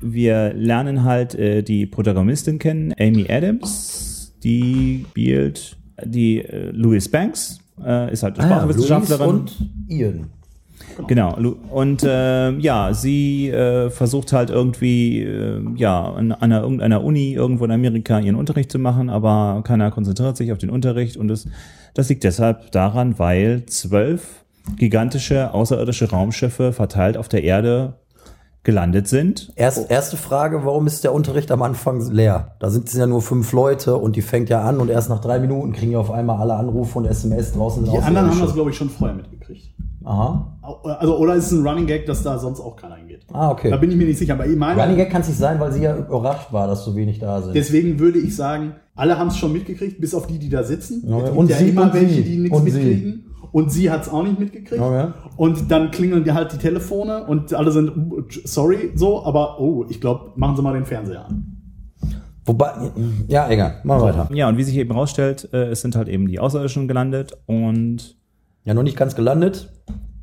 wir 0.00 0.52
lernen 0.54 1.04
halt 1.04 1.34
äh, 1.34 1.62
die 1.62 1.86
Protagonistin 1.86 2.58
kennen, 2.58 2.94
Amy 2.98 3.26
Adams, 3.28 4.34
die 4.42 5.06
spielt 5.10 5.76
die 6.04 6.38
äh, 6.38 6.70
Louis 6.72 7.08
Banks, 7.10 7.58
äh, 7.84 8.12
ist 8.12 8.22
halt 8.22 8.38
eine 8.38 8.48
Sprachwissenschaftlerin. 8.48 9.26
Ah, 9.26 9.30
und 9.30 9.70
Ian. 9.88 10.26
Genau. 11.06 11.36
Und 11.70 12.02
äh, 12.02 12.50
ja, 12.58 12.92
sie 12.92 13.48
äh, 13.48 13.90
versucht 13.90 14.32
halt 14.32 14.50
irgendwie, 14.50 15.22
äh, 15.22 15.60
ja, 15.76 16.12
an 16.12 16.32
einer 16.32 16.62
irgendeiner 16.62 17.04
Uni 17.04 17.32
irgendwo 17.32 17.64
in 17.64 17.70
Amerika 17.70 18.18
ihren 18.18 18.34
Unterricht 18.34 18.72
zu 18.72 18.78
machen, 18.78 19.08
aber 19.08 19.62
keiner 19.64 19.90
konzentriert 19.90 20.36
sich 20.36 20.52
auf 20.52 20.58
den 20.58 20.70
Unterricht 20.70 21.16
und 21.16 21.28
das, 21.28 21.48
das 21.94 22.08
liegt 22.08 22.24
deshalb 22.24 22.72
daran, 22.72 23.18
weil 23.18 23.66
zwölf 23.66 24.44
gigantische 24.76 25.54
außerirdische 25.54 26.10
Raumschiffe 26.10 26.72
verteilt 26.72 27.16
auf 27.16 27.28
der 27.28 27.44
Erde 27.44 27.94
gelandet 28.62 29.08
sind. 29.08 29.52
Erst, 29.56 29.90
erste 29.90 30.16
Frage, 30.16 30.64
warum 30.64 30.86
ist 30.86 31.02
der 31.04 31.14
Unterricht 31.14 31.50
am 31.50 31.62
Anfang 31.62 32.10
leer? 32.10 32.56
Da 32.58 32.70
sind 32.70 32.88
es 32.88 32.94
ja 32.94 33.06
nur 33.06 33.22
fünf 33.22 33.52
Leute 33.52 33.96
und 33.96 34.16
die 34.16 34.22
fängt 34.22 34.50
ja 34.50 34.62
an 34.62 34.80
und 34.80 34.90
erst 34.90 35.08
nach 35.08 35.20
drei 35.20 35.38
Minuten 35.38 35.72
kriegen 35.72 35.92
ja 35.92 35.98
auf 35.98 36.10
einmal 36.10 36.38
alle 36.38 36.54
Anrufe 36.54 36.98
und 36.98 37.06
SMS 37.06 37.52
draußen. 37.52 37.84
Die 37.84 37.98
anderen 37.98 38.30
haben 38.30 38.40
das, 38.40 38.54
glaube 38.54 38.70
ich, 38.70 38.76
schon 38.76 38.90
vorher 38.90 39.16
mitgekriegt. 39.16 39.70
Aha. 40.04 40.58
Also, 40.82 41.18
oder 41.18 41.34
ist 41.34 41.46
es 41.46 41.52
ein 41.52 41.66
Running 41.66 41.86
Gag, 41.86 42.06
dass 42.06 42.22
da 42.22 42.38
sonst 42.38 42.60
auch 42.60 42.76
keiner 42.76 42.96
hingeht? 42.96 43.26
Ah, 43.32 43.50
okay. 43.50 43.70
Da 43.70 43.76
bin 43.76 43.90
ich 43.90 43.96
mir 43.96 44.06
nicht 44.06 44.18
sicher. 44.18 44.34
Aber 44.34 44.46
ich 44.46 44.56
meine, 44.56 44.80
Running 44.80 44.96
Gag 44.96 45.10
kann 45.10 45.20
es 45.22 45.28
nicht 45.28 45.38
sein, 45.38 45.60
weil 45.60 45.72
sie 45.72 45.82
ja 45.82 45.96
überrascht 45.96 46.52
war, 46.52 46.66
dass 46.66 46.84
so 46.84 46.96
wenig 46.96 47.18
da 47.18 47.42
sind. 47.42 47.54
Deswegen 47.54 47.98
würde 47.98 48.18
ich 48.18 48.34
sagen, 48.34 48.74
alle 48.94 49.18
haben 49.18 49.28
es 49.28 49.36
schon 49.36 49.52
mitgekriegt, 49.52 50.00
bis 50.00 50.14
auf 50.14 50.26
die, 50.26 50.38
die 50.38 50.48
da 50.48 50.62
sitzen. 50.64 51.04
Ja, 51.06 51.16
und 51.16 51.50
ja 51.50 51.56
sie, 51.56 51.68
immer 51.70 51.82
und 51.84 51.94
welche, 51.94 52.22
die 52.22 52.38
nichts 52.38 52.62
mitkriegen. 52.62 53.24
Sie. 53.24 53.29
Und 53.52 53.72
sie 53.72 53.90
hat 53.90 54.02
es 54.02 54.08
auch 54.08 54.22
nicht 54.22 54.38
mitgekriegt. 54.38 54.80
Okay. 54.80 55.08
Und 55.36 55.70
dann 55.70 55.90
klingeln 55.90 56.24
die 56.24 56.32
halt 56.32 56.52
die 56.52 56.58
Telefone 56.58 57.24
und 57.24 57.52
alle 57.54 57.72
sind 57.72 57.92
sorry, 58.44 58.92
so, 58.94 59.24
aber 59.24 59.60
oh, 59.60 59.86
ich 59.88 60.00
glaube, 60.00 60.32
machen 60.36 60.56
Sie 60.56 60.62
mal 60.62 60.74
den 60.74 60.84
Fernseher 60.84 61.26
an. 61.26 61.56
Wobei, 62.46 62.72
ja, 63.28 63.48
egal, 63.48 63.80
mal 63.84 64.00
weiter. 64.00 64.28
Ja, 64.32 64.48
und 64.48 64.56
wie 64.56 64.64
sich 64.64 64.76
eben 64.76 64.92
rausstellt, 64.92 65.48
äh, 65.52 65.66
es 65.66 65.82
sind 65.82 65.94
halt 65.94 66.08
eben 66.08 66.26
die 66.26 66.40
Außerirdischen 66.40 66.88
gelandet 66.88 67.32
und. 67.46 68.16
Ja, 68.64 68.74
noch 68.74 68.82
nicht 68.82 68.96
ganz 68.96 69.14
gelandet. 69.14 69.72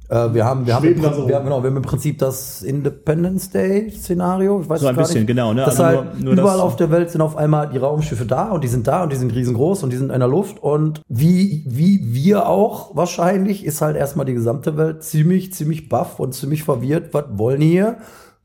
Äh, 0.09 0.33
wir 0.33 0.45
haben, 0.45 0.65
wir 0.65 0.75
haben, 0.75 0.85
im, 0.85 1.01
wir 1.01 1.09
haben, 1.09 1.27
genau, 1.27 1.61
wir 1.63 1.69
haben 1.69 1.77
im 1.77 1.81
Prinzip 1.81 2.17
das 2.19 2.61
Independence 2.61 3.49
Day 3.49 3.91
Szenario. 3.91 4.61
Ich 4.61 4.69
weiß 4.69 4.81
so 4.81 4.87
ein 4.87 4.95
bisschen, 4.95 5.19
nicht. 5.19 5.27
genau. 5.27 5.53
Ne? 5.53 5.65
Das 5.65 5.79
also 5.79 5.99
halt 5.99 6.19
nur, 6.19 6.33
nur 6.33 6.43
überall 6.43 6.61
auf 6.61 6.77
der 6.77 6.91
Welt 6.91 7.11
sind 7.11 7.21
auf 7.21 7.35
einmal 7.35 7.69
die 7.69 7.77
Raumschiffe 7.77 8.25
da 8.25 8.51
und 8.51 8.63
die 8.63 8.69
sind 8.69 8.87
da 8.87 9.03
und 9.03 9.11
die 9.11 9.17
sind 9.17 9.33
riesengroß 9.35 9.83
und 9.83 9.91
die 9.91 9.97
sind 9.97 10.11
in 10.11 10.19
der 10.19 10.29
Luft 10.29 10.63
und 10.63 11.01
wie, 11.09 11.65
wie 11.67 12.13
wir 12.13 12.47
auch 12.47 12.95
wahrscheinlich 12.95 13.65
ist 13.65 13.81
halt 13.81 13.97
erstmal 13.97 14.25
die 14.25 14.33
gesamte 14.33 14.77
Welt 14.77 15.03
ziemlich, 15.03 15.53
ziemlich 15.53 15.89
baff 15.89 16.19
und 16.19 16.33
ziemlich 16.33 16.63
verwirrt. 16.63 17.13
Was 17.13 17.25
wollen 17.31 17.59
die 17.59 17.69
hier? 17.69 17.97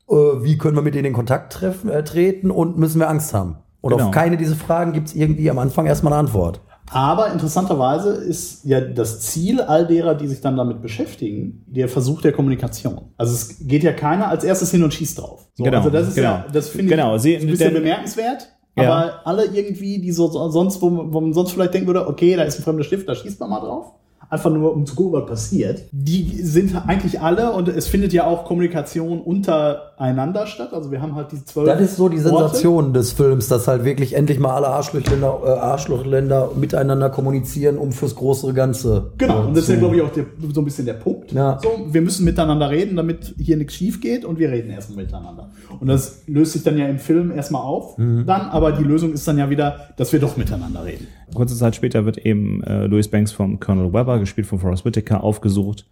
Äh, 0.09 0.15
wie 0.15 0.57
können 0.57 0.75
wir 0.75 0.81
mit 0.81 0.95
denen 0.95 1.05
in 1.05 1.13
Kontakt 1.13 1.53
treffen, 1.53 1.89
äh, 1.89 2.03
treten 2.03 2.51
und 2.51 2.77
müssen 2.77 2.99
wir 2.99 3.09
Angst 3.09 3.33
haben? 3.33 3.57
Und 3.79 3.91
genau. 3.91 4.05
auf 4.05 4.11
keine 4.11 4.35
dieser 4.35 4.55
Fragen 4.55 4.91
gibt 4.91 5.09
es 5.09 5.15
irgendwie 5.15 5.49
am 5.49 5.59
Anfang 5.59 5.85
erstmal 5.85 6.13
eine 6.13 6.19
Antwort. 6.19 6.61
Aber 6.91 7.31
interessanterweise 7.31 8.11
ist 8.13 8.65
ja 8.65 8.81
das 8.81 9.21
Ziel 9.21 9.61
all 9.61 9.87
derer, 9.87 10.15
die 10.15 10.27
sich 10.27 10.41
dann 10.41 10.57
damit 10.57 10.81
beschäftigen, 10.81 11.63
der 11.67 11.87
Versuch 11.87 12.21
der 12.21 12.33
Kommunikation. 12.33 13.09
Also 13.17 13.33
es 13.33 13.67
geht 13.67 13.83
ja 13.83 13.93
keiner 13.93 14.27
als 14.27 14.43
erstes 14.43 14.71
hin 14.71 14.83
und 14.83 14.93
schießt 14.93 15.19
drauf. 15.19 15.47
So, 15.55 15.63
genau, 15.63 15.77
also 15.77 15.89
das 15.89 16.09
ist 16.09 16.15
genau. 16.15 16.27
ja, 16.27 16.45
das 16.51 16.69
finde 16.69 16.89
genau. 16.89 17.15
ich 17.15 17.21
Sie, 17.21 17.35
ein 17.35 17.47
bisschen 17.47 17.73
bemerkenswert. 17.73 18.49
Ja. 18.75 18.91
Aber 18.91 19.27
alle 19.27 19.45
irgendwie, 19.45 19.99
die 19.99 20.11
so 20.11 20.27
sonst, 20.49 20.81
wo, 20.81 20.89
wo 21.13 21.21
man 21.21 21.33
sonst 21.33 21.51
vielleicht 21.51 21.73
denken 21.73 21.87
würde, 21.87 22.07
okay, 22.07 22.35
da 22.35 22.43
ist 22.43 22.59
ein 22.59 22.63
fremder 22.63 22.83
Stift, 22.83 23.07
da 23.07 23.15
schießt 23.15 23.39
man 23.39 23.49
mal 23.49 23.59
drauf. 23.59 23.93
Einfach 24.33 24.49
nur 24.51 24.73
um 24.73 24.85
zu 24.85 24.95
gucken, 24.95 25.13
was 25.21 25.29
passiert. 25.29 25.83
Die 25.91 26.41
sind 26.41 26.75
eigentlich 26.87 27.21
alle 27.21 27.51
und 27.53 27.67
es 27.67 27.87
findet 27.87 28.11
ja 28.13 28.25
auch 28.25 28.45
Kommunikation 28.45 29.21
untereinander 29.21 30.47
statt. 30.47 30.73
Also 30.73 30.91
wir 30.91 31.01
haben 31.01 31.15
halt 31.15 31.31
die 31.31 31.43
zwölf. 31.45 31.67
Das 31.67 31.79
ist 31.81 31.95
so 31.97 32.09
die 32.09 32.17
Orte. 32.17 32.29
Sensation 32.29 32.93
des 32.93 33.11
Films, 33.13 33.47
dass 33.47 33.67
halt 33.67 33.85
wirklich 33.85 34.13
endlich 34.15 34.39
mal 34.39 34.51
alle 34.55 34.67
Arschlochländer, 34.67 35.39
äh, 35.45 35.49
Arschlochländer 35.49 36.51
miteinander 36.55 37.09
kommunizieren, 37.09 37.77
um 37.77 37.91
fürs 37.91 38.15
größere 38.15 38.53
Ganze. 38.53 39.11
Genau, 39.17 39.47
und 39.47 39.55
das 39.55 39.63
ist 39.65 39.69
ja, 39.69 39.75
glaube 39.77 39.95
ich, 39.95 40.01
auch 40.01 40.11
der, 40.11 40.25
so 40.53 40.61
ein 40.61 40.65
bisschen 40.65 40.85
der 40.85 40.93
Punkt. 40.93 41.31
Ja. 41.31 41.59
So, 41.61 41.69
wir 41.91 42.01
müssen 42.01 42.25
miteinander 42.25 42.69
reden, 42.69 42.95
damit 42.95 43.35
hier 43.37 43.57
nichts 43.57 43.75
schief 43.75 44.01
geht 44.01 44.25
und 44.25 44.39
wir 44.39 44.49
reden 44.49 44.71
erstmal 44.71 45.03
miteinander. 45.05 45.49
Und 45.79 45.87
das 45.87 46.23
löst 46.27 46.53
sich 46.53 46.63
dann 46.63 46.77
ja 46.77 46.87
im 46.87 46.99
Film 46.99 47.31
erstmal 47.31 47.61
auf, 47.61 47.97
Mhm. 47.97 48.25
dann, 48.25 48.41
aber 48.49 48.71
die 48.71 48.83
Lösung 48.83 49.13
ist 49.13 49.27
dann 49.27 49.37
ja 49.37 49.49
wieder, 49.49 49.89
dass 49.97 50.11
wir 50.11 50.19
doch 50.19 50.37
miteinander 50.37 50.83
reden. 50.85 51.07
Kurze 51.33 51.55
Zeit 51.55 51.75
später 51.75 52.05
wird 52.05 52.17
eben 52.17 52.63
äh, 52.63 52.85
Louis 52.85 53.07
Banks 53.07 53.31
vom 53.31 53.59
Colonel 53.59 53.93
Webber, 53.93 54.19
gespielt 54.19 54.47
von 54.47 54.59
Forrest 54.59 54.85
Whitaker, 54.85 55.23
aufgesucht. 55.23 55.85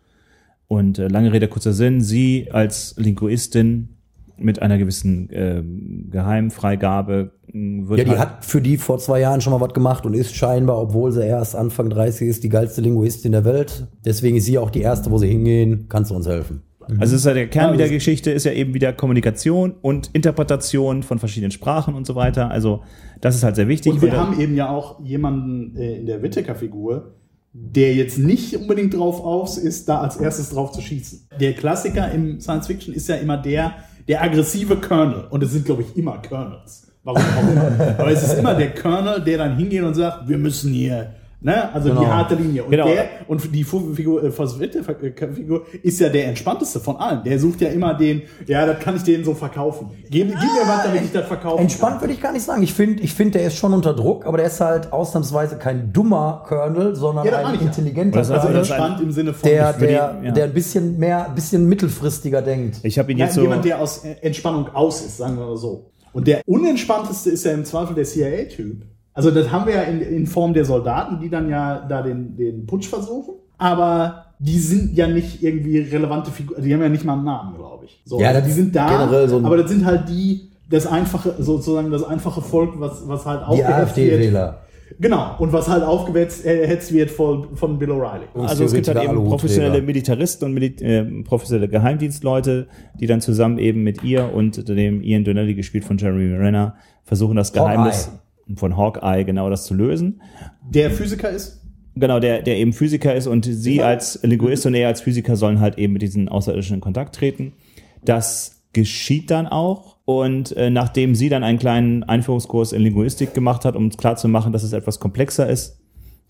Und 0.68 1.00
äh, 1.00 1.08
lange 1.08 1.34
Rede, 1.34 1.48
kurzer 1.48 1.74
Sinn, 1.74 2.02
sie 2.02 2.48
als 2.52 2.96
Linguistin 2.98 3.90
mit 4.38 4.62
einer 4.62 4.78
gewissen 4.78 5.30
ähm, 5.32 6.08
Geheimfreigabe 6.10 7.32
mh, 7.52 7.90
wird 7.90 8.00
Ja, 8.00 8.06
die 8.06 8.12
halt, 8.12 8.20
hat 8.20 8.46
für 8.46 8.62
die 8.62 8.78
vor 8.78 8.98
zwei 8.98 9.20
Jahren 9.20 9.42
schon 9.42 9.54
mal 9.54 9.62
was 9.62 9.74
gemacht 9.74 10.06
und 10.06 10.14
ist 10.14 10.36
scheinbar, 10.36 10.80
obwohl 10.82 11.12
sie 11.12 11.26
erst 11.26 11.56
Anfang 11.56 11.90
30 11.90 12.28
ist, 12.28 12.44
die 12.44 12.50
geilste 12.50 12.82
Linguistin 12.82 13.32
der 13.32 13.46
Welt. 13.46 13.88
Deswegen 14.06 14.38
ist 14.38 14.46
sie 14.46 14.58
auch 14.58 14.70
die 14.70 14.82
erste, 14.82 15.12
wo 15.12 15.18
sie 15.18 15.28
hingehen. 15.28 15.86
Kannst 15.90 16.12
du 16.12 16.16
uns 16.16 16.28
helfen? 16.28 16.62
Also 17.00 17.16
es 17.16 17.22
ist 17.22 17.26
ja 17.26 17.34
der 17.34 17.48
Kern 17.48 17.72
Ja, 17.72 17.78
der 17.78 17.86
das- 17.88 17.94
Geschichte 17.94 18.32
ist 18.32 18.46
ja 18.46 18.52
eben 18.54 18.74
wieder 18.74 18.94
Kommunikation 18.94 19.76
und 19.82 20.10
Interpretation 20.14 21.04
von 21.04 21.20
verschiedenen 21.20 21.52
Sprachen 21.52 21.94
und 21.94 22.06
so 22.08 22.16
weiter. 22.16 22.50
Also 22.52 22.82
das 23.22 23.36
ist 23.36 23.44
halt 23.44 23.56
sehr 23.56 23.68
wichtig. 23.68 23.94
Und 23.94 24.02
wir 24.02 24.10
Und, 24.10 24.18
haben 24.18 24.40
eben 24.40 24.56
ja 24.56 24.70
auch 24.70 25.00
jemanden 25.04 25.76
äh, 25.78 25.98
in 25.98 26.06
der 26.06 26.22
Whittaker-Figur, 26.22 27.14
der 27.54 27.94
jetzt 27.96 28.18
nicht 28.18 28.56
unbedingt 28.56 28.94
drauf 28.96 29.24
aus 29.24 29.58
ist, 29.58 29.90
da 29.90 30.00
als 30.00 30.18
erstes 30.18 30.50
drauf 30.52 30.72
zu 30.72 30.82
schießen. 30.82 31.28
Der 31.40 31.54
Klassiker 31.54 32.10
im 32.12 32.40
Science 32.40 32.68
Fiction 32.68 32.94
ist 32.94 33.10
ja 33.10 33.16
immer 33.16 33.38
der, 33.38 33.74
der 34.08 34.24
aggressive 34.24 34.78
Colonel. 34.78 35.26
Und 35.30 35.44
es 35.44 35.52
sind, 35.52 35.66
glaube 35.66 35.82
ich, 35.84 35.98
immer 35.98 36.22
Colonels. 36.22 36.88
Warum 37.04 37.22
auch 37.22 37.52
immer. 37.52 37.96
Aber 38.00 38.12
es 38.12 38.24
ist 38.24 38.38
immer 38.38 38.56
der 38.56 38.74
Colonel, 38.74 39.22
der 39.22 39.38
dann 39.40 39.58
hingeht 39.58 39.84
und 39.84 39.94
sagt, 39.96 40.30
wir 40.30 40.38
müssen 40.38 40.72
hier, 40.74 41.14
ne, 41.42 41.74
also 41.74 41.90
die 41.90 41.96
Genau. 41.96 42.08
harte 42.08 42.36
Linie. 42.36 42.64
Und 42.64 42.72
Genau. 42.72 42.88
der, 42.88 43.06
und 43.28 43.54
die 43.54 43.64
Figur, 43.64 44.24
äh, 44.24 44.32
Figur 44.32 45.66
ist 45.84 46.00
ja 46.00 46.10
der 46.10 46.28
entspannteste 46.28 46.80
von 46.80 46.98
allen. 46.98 47.24
Der 47.24 47.40
sucht 47.40 47.62
ja 47.62 47.70
immer 47.70 47.94
den, 47.94 48.22
ja, 48.48 48.66
das 48.66 48.80
kann 48.80 48.96
ich 48.96 49.04
denen 49.04 49.24
so 49.24 49.34
verkaufen. 49.34 49.90
Gib, 50.10 50.28
gib 50.28 50.36
mir 50.38 50.68
was, 50.68 50.84
damit 50.86 51.04
ich 51.04 51.12
das 51.12 51.28
verkaufen 51.28 51.62
Entspannt 51.62 51.94
kann. 51.94 52.02
würde 52.02 52.14
ich 52.14 52.22
gar 52.22 52.32
nicht 52.32 52.44
sagen. 52.46 52.64
Ich 52.64 52.74
finde, 52.74 53.02
ich 53.04 53.14
find, 53.14 53.36
der 53.36 53.44
ist 53.48 53.58
schon 53.58 53.74
unter 53.74 53.94
Druck, 53.94 54.26
aber 54.26 54.38
der 54.38 54.48
ist 54.48 54.62
halt 54.62 54.94
ausnahmsweise 54.94 55.58
kein 55.58 55.92
dummer 55.92 56.44
Colonel, 56.48 56.96
sondern 56.96 57.26
Ja, 57.26 57.38
ein 57.46 57.56
ja. 57.56 57.62
intelligenter 57.62 58.22
ist 58.22 58.32
Also 58.32 58.48
ein- 58.48 58.56
entspannt 58.56 59.02
im 59.02 59.12
Sinne 59.12 59.34
von, 59.34 59.50
der, 59.50 59.74
der, 59.74 60.18
ihn- 60.20 60.26
ja. 60.26 60.32
der 60.32 60.44
ein 60.46 60.54
bisschen 60.54 60.98
mehr, 61.00 61.28
ein 61.28 61.36
bisschen 61.36 61.68
mittelfristiger 61.68 62.42
denkt. 62.42 62.80
ich 62.84 62.98
habe 63.00 63.12
ihn 63.12 63.18
Ja, 63.18 63.26
jetzt 63.26 63.36
so 63.36 63.42
jemand, 63.42 63.66
der 63.66 63.80
aus 63.80 64.06
äh, 64.06 64.16
Entspannung 64.22 64.68
aus 64.74 65.02
ist, 65.04 65.18
sagen 65.18 65.38
wir 65.38 65.46
mal 65.48 65.58
so. 65.58 65.88
Und 66.14 66.28
der 66.28 66.42
unentspannteste 66.46 67.30
ist 67.30 67.46
ja 67.46 67.54
im 67.54 67.64
Zweifel 67.66 67.96
der 67.96 68.04
CIA-Typ. 68.04 68.84
Also 69.14 69.32
das 69.32 69.52
haben 69.52 69.66
wir 69.68 69.76
ja 69.76 69.82
in, 69.84 70.02
in 70.02 70.26
Form 70.28 70.54
der 70.54 70.66
Soldaten, 70.66 71.20
die 71.20 71.30
dann 71.30 71.50
ja 71.50 71.86
da 71.88 72.02
den, 72.02 72.36
den 72.38 72.66
Putsch 72.66 72.88
versuchen. 72.88 73.36
Aber 73.58 74.26
die 74.40 74.58
sind 74.58 74.96
ja 74.96 75.08
nicht 75.08 75.44
irgendwie 75.44 75.80
relevante 75.80 76.32
Figuren. 76.32 76.64
Die 76.64 76.74
haben 76.74 76.82
ja 76.82 76.90
nicht 76.90 77.04
mal 77.06 77.14
einen 77.14 77.26
Namen, 77.26 77.56
glaube 77.58 77.86
ich. 77.86 78.02
So, 78.06 78.20
Ja, 78.20 78.30
also 78.30 78.40
das 78.40 78.48
die 78.48 78.54
sind 78.54 78.76
da, 78.76 78.88
generell 79.06 79.30
so 79.30 79.38
ein- 79.38 79.46
aber 79.46 79.58
das 79.58 79.70
sind 79.70 79.86
halt 79.86 80.10
die, 80.10 80.50
das 80.70 80.88
einfache, 80.88 81.36
sozusagen 81.40 81.92
das 81.92 82.04
einfache 82.04 82.42
Volk, 82.42 82.80
was, 82.80 83.08
was 83.08 83.26
halt 83.26 83.42
Die 83.42 83.46
aufgehetzt 83.46 83.98
wird. 83.98 84.14
AfD-Wähler. 84.14 84.60
Genau. 85.00 85.36
Und 85.40 85.54
was 85.54 85.70
halt 85.70 85.84
aufgehetzt 85.84 86.46
äh, 86.46 86.78
wird 86.92 87.12
von, 87.12 87.56
von 87.56 87.78
Bill 87.80 87.92
O'Reilly. 87.92 88.24
Also 88.36 88.64
es 88.66 88.74
gibt 88.74 88.88
halt 88.88 89.04
eben 89.04 89.24
professionelle. 89.26 89.82
Militaristen 89.82 90.46
und 90.46 90.54
Mili 90.54 90.68
äh, 90.82 91.04
professionelle 91.24 91.68
Geheimdienstleute, 91.70 92.68
die 93.00 93.08
dann 93.08 93.22
zusammen 93.22 93.58
eben 93.58 93.84
mit 93.84 94.04
ihr 94.04 94.34
und 94.34 94.68
dem 94.68 95.02
Ian 95.02 95.24
Donnelly, 95.24 95.54
gespielt 95.56 95.86
von 95.86 95.98
Jeremy 95.98 96.34
Renner, 96.36 96.76
versuchen 97.04 97.36
das 97.36 97.54
Geheimnis 97.54 98.12
von 98.58 98.78
Hawkeye 98.78 99.24
genau 99.24 99.50
das 99.50 99.66
zu 99.66 99.74
lösen. 99.74 100.22
Der 100.70 100.92
Physiker 100.92 101.30
ist 101.30 101.62
Genau, 101.96 102.20
der, 102.20 102.42
der 102.42 102.58
eben 102.58 102.72
Physiker 102.72 103.14
ist 103.14 103.28
und 103.28 103.44
sie 103.46 103.84
als 103.84 104.20
Linguist 104.24 104.66
und 104.66 104.74
er 104.76 104.88
als 104.88 105.02
Physiker 105.02 105.36
sollen 105.36 105.60
halt 105.60 105.78
eben 105.78 105.94
mit 105.94 106.02
diesen 106.02 106.30
Außerirdischen 106.30 106.76
in 106.76 106.82
Kontakt 106.82 107.16
treten. 107.16 107.54
Das 108.04 108.62
geschieht 108.74 109.30
dann 109.30 109.48
auch. 109.48 109.98
Und 110.06 110.56
äh, 110.56 110.70
nachdem 110.70 111.16
sie 111.16 111.30
dann 111.30 111.44
einen 111.44 111.60
kleinen 111.60 112.04
Einführungskurs 112.04 112.74
in 112.74 112.82
Linguistik 112.82 113.34
gemacht 113.34 113.66
hat, 113.66 113.76
um 113.76 113.90
klarzumachen, 113.90 114.54
dass 114.54 114.64
es 114.64 114.74
etwas 114.74 115.00
komplexer 115.00 115.50
ist, 115.50 115.80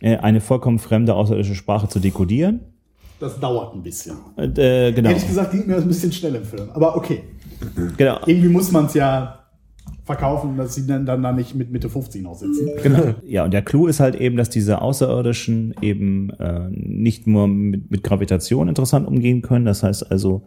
äh, 0.01 0.17
eine 0.17 0.41
vollkommen 0.41 0.79
fremde 0.79 1.13
außerirdische 1.13 1.55
Sprache 1.55 1.87
zu 1.87 1.99
dekodieren. 1.99 2.61
Das 3.19 3.39
dauert 3.39 3.75
ein 3.75 3.83
bisschen. 3.83 4.17
Und, 4.35 4.57
äh, 4.57 4.91
genau. 4.91 5.09
Ehrlich 5.09 5.27
gesagt 5.27 5.51
ging 5.51 5.67
mir 5.67 5.75
das 5.75 5.83
ein 5.83 5.87
bisschen 5.87 6.11
schnell 6.11 6.35
im 6.35 6.43
Film. 6.43 6.69
Aber 6.71 6.95
okay. 6.95 7.21
genau. 7.97 8.17
Irgendwie 8.25 8.49
muss 8.49 8.71
man 8.71 8.87
es 8.87 8.95
ja 8.95 9.40
verkaufen, 10.03 10.57
dass 10.57 10.75
sie 10.75 10.87
dann, 10.87 11.05
dann 11.05 11.21
da 11.21 11.31
nicht 11.31 11.55
mit 11.55 11.71
Mitte 11.71 11.89
50 11.89 12.23
noch 12.23 12.35
sitzen. 12.35 12.69
Genau. 12.83 13.13
Ja, 13.25 13.45
und 13.45 13.51
der 13.51 13.61
Clou 13.61 13.87
ist 13.87 13.99
halt 13.99 14.15
eben, 14.15 14.37
dass 14.37 14.49
diese 14.49 14.81
Außerirdischen 14.81 15.75
eben 15.81 16.31
äh, 16.31 16.69
nicht 16.69 17.27
nur 17.27 17.47
mit, 17.47 17.91
mit 17.91 18.03
Gravitation 18.03 18.67
interessant 18.67 19.07
umgehen 19.07 19.41
können. 19.41 19.65
Das 19.65 19.83
heißt 19.83 20.11
also, 20.11 20.43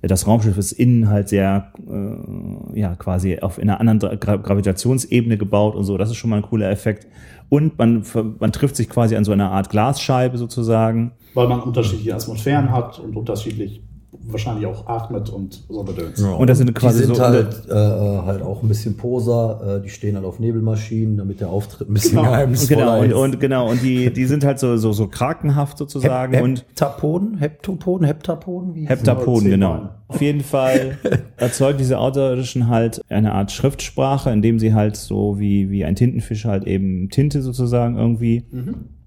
das 0.00 0.26
Raumschiff 0.26 0.56
ist 0.58 0.72
innen 0.72 1.08
halt 1.08 1.28
sehr, 1.28 1.72
äh, 1.88 2.80
ja, 2.80 2.94
quasi 2.96 3.38
auf 3.40 3.58
einer 3.58 3.80
anderen 3.80 4.18
Gra 4.18 4.36
Gravitationsebene 4.36 5.38
gebaut 5.38 5.74
und 5.74 5.84
so. 5.84 5.96
Das 5.96 6.10
ist 6.10 6.16
schon 6.16 6.30
mal 6.30 6.36
ein 6.36 6.42
cooler 6.42 6.70
Effekt. 6.70 7.06
Und 7.48 7.78
man, 7.78 8.02
man 8.38 8.52
trifft 8.52 8.76
sich 8.76 8.88
quasi 8.88 9.14
an 9.14 9.24
so 9.24 9.32
einer 9.32 9.50
Art 9.50 9.68
Glasscheibe 9.68 10.38
sozusagen. 10.38 11.12
Weil 11.34 11.48
man 11.48 11.60
unterschiedliche 11.60 12.14
Atmosphären 12.14 12.70
hat 12.70 12.98
und 12.98 13.16
unterschiedlich 13.16 13.82
wahrscheinlich 14.26 14.66
auch 14.66 14.86
atmet 14.86 15.30
und 15.30 15.64
so 15.68 15.82
bedöns. 15.82 16.20
Und 16.22 16.48
das 16.48 16.58
sind 16.58 16.72
quasi 16.74 17.00
die 17.00 17.04
sind 17.06 17.16
so- 17.16 17.22
halt, 17.22 17.66
äh, 17.68 17.72
halt 17.74 18.42
auch 18.42 18.62
ein 18.62 18.68
bisschen 18.68 18.96
Poser, 18.96 19.78
äh, 19.78 19.82
die 19.82 19.88
stehen 19.88 20.16
halt 20.16 20.24
auf 20.26 20.38
Nebelmaschinen, 20.38 21.16
damit 21.16 21.40
der 21.40 21.48
Auftritt 21.48 21.88
ein 21.88 21.94
bisschen 21.94 22.18
Genau. 22.18 22.30
geheimnisvoller 22.30 22.80
Genau, 22.80 22.98
und, 23.00 23.06
ist. 23.06 23.14
und 23.34 23.40
genau, 23.40 23.70
und 23.70 23.82
die, 23.82 24.12
die 24.12 24.24
sind 24.26 24.44
halt 24.44 24.58
so, 24.58 24.76
so, 24.76 24.92
so 24.92 25.06
krakenhaft 25.08 25.78
sozusagen 25.78 26.34
Hep 26.34 26.42
und 26.44 26.58
Heptapoden, 26.60 27.38
Heptopoden, 27.38 28.06
Heptapoden, 28.06 28.74
wie 28.74 28.86
Heptapoden, 28.86 29.48
genau. 29.50 29.88
Auf 30.08 30.20
jeden 30.20 30.42
Fall 30.42 30.98
erzeugen 31.38 31.78
diese 31.78 31.98
Außerirdischen 31.98 32.68
halt 32.68 33.00
eine 33.08 33.32
Art 33.32 33.50
Schriftsprache, 33.50 34.28
indem 34.30 34.58
sie 34.58 34.74
halt 34.74 34.96
so 34.96 35.38
wie, 35.38 35.70
wie 35.70 35.86
ein 35.86 35.94
Tintenfisch 35.94 36.44
halt 36.44 36.64
eben 36.66 37.08
Tinte 37.08 37.40
sozusagen 37.40 37.96
irgendwie, 37.96 38.44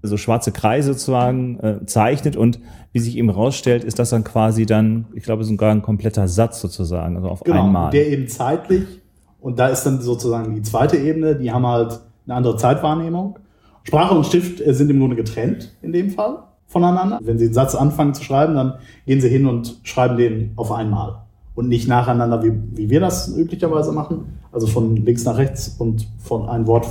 so 0.06 0.16
schwarze 0.16 0.52
Kreise 0.52 0.92
sozusagen 0.92 1.58
äh, 1.60 1.86
zeichnet 1.86 2.36
und 2.36 2.60
wie 2.92 2.98
sich 2.98 3.16
eben 3.16 3.30
rausstellt, 3.30 3.84
ist 3.84 3.98
das 3.98 4.10
dann 4.10 4.24
quasi 4.24 4.66
dann, 4.66 5.06
ich 5.14 5.22
glaube, 5.22 5.44
sogar 5.44 5.70
ein 5.70 5.82
kompletter 5.82 6.28
Satz 6.28 6.60
sozusagen, 6.60 7.16
also 7.16 7.28
auf 7.28 7.40
Genau, 7.44 7.64
einmal. 7.64 7.90
der 7.90 8.08
eben 8.08 8.28
zeitlich, 8.28 8.84
und 9.40 9.58
da 9.58 9.68
ist 9.68 9.84
dann 9.84 10.00
sozusagen 10.00 10.54
die 10.54 10.62
zweite 10.62 10.96
Ebene, 10.96 11.36
die 11.36 11.52
haben 11.52 11.66
halt 11.66 12.00
eine 12.26 12.34
andere 12.34 12.56
Zeitwahrnehmung. 12.56 13.38
Sprache 13.84 14.14
und 14.14 14.26
Stift 14.26 14.60
äh, 14.60 14.74
sind 14.74 14.90
im 14.90 14.98
Grunde 14.98 15.16
getrennt 15.16 15.72
in 15.82 15.92
dem 15.92 16.10
Fall 16.10 16.38
voneinander. 16.66 17.20
Wenn 17.22 17.38
sie 17.38 17.44
einen 17.44 17.54
Satz 17.54 17.74
anfangen 17.74 18.14
zu 18.14 18.24
schreiben, 18.24 18.54
dann 18.54 18.74
gehen 19.06 19.20
sie 19.20 19.28
hin 19.28 19.46
und 19.46 19.78
schreiben 19.84 20.16
den 20.16 20.52
auf 20.56 20.72
einmal 20.72 21.18
und 21.54 21.68
nicht 21.68 21.88
nacheinander, 21.88 22.42
wie, 22.42 22.52
wie 22.72 22.90
wir 22.90 23.00
das 23.00 23.34
üblicherweise 23.36 23.92
machen. 23.92 24.38
Also 24.52 24.66
von 24.66 24.96
links 24.96 25.24
nach 25.24 25.36
rechts 25.36 25.76
und 25.78 26.06
von 26.18 26.48
ein 26.48 26.66
Wort 26.66 26.86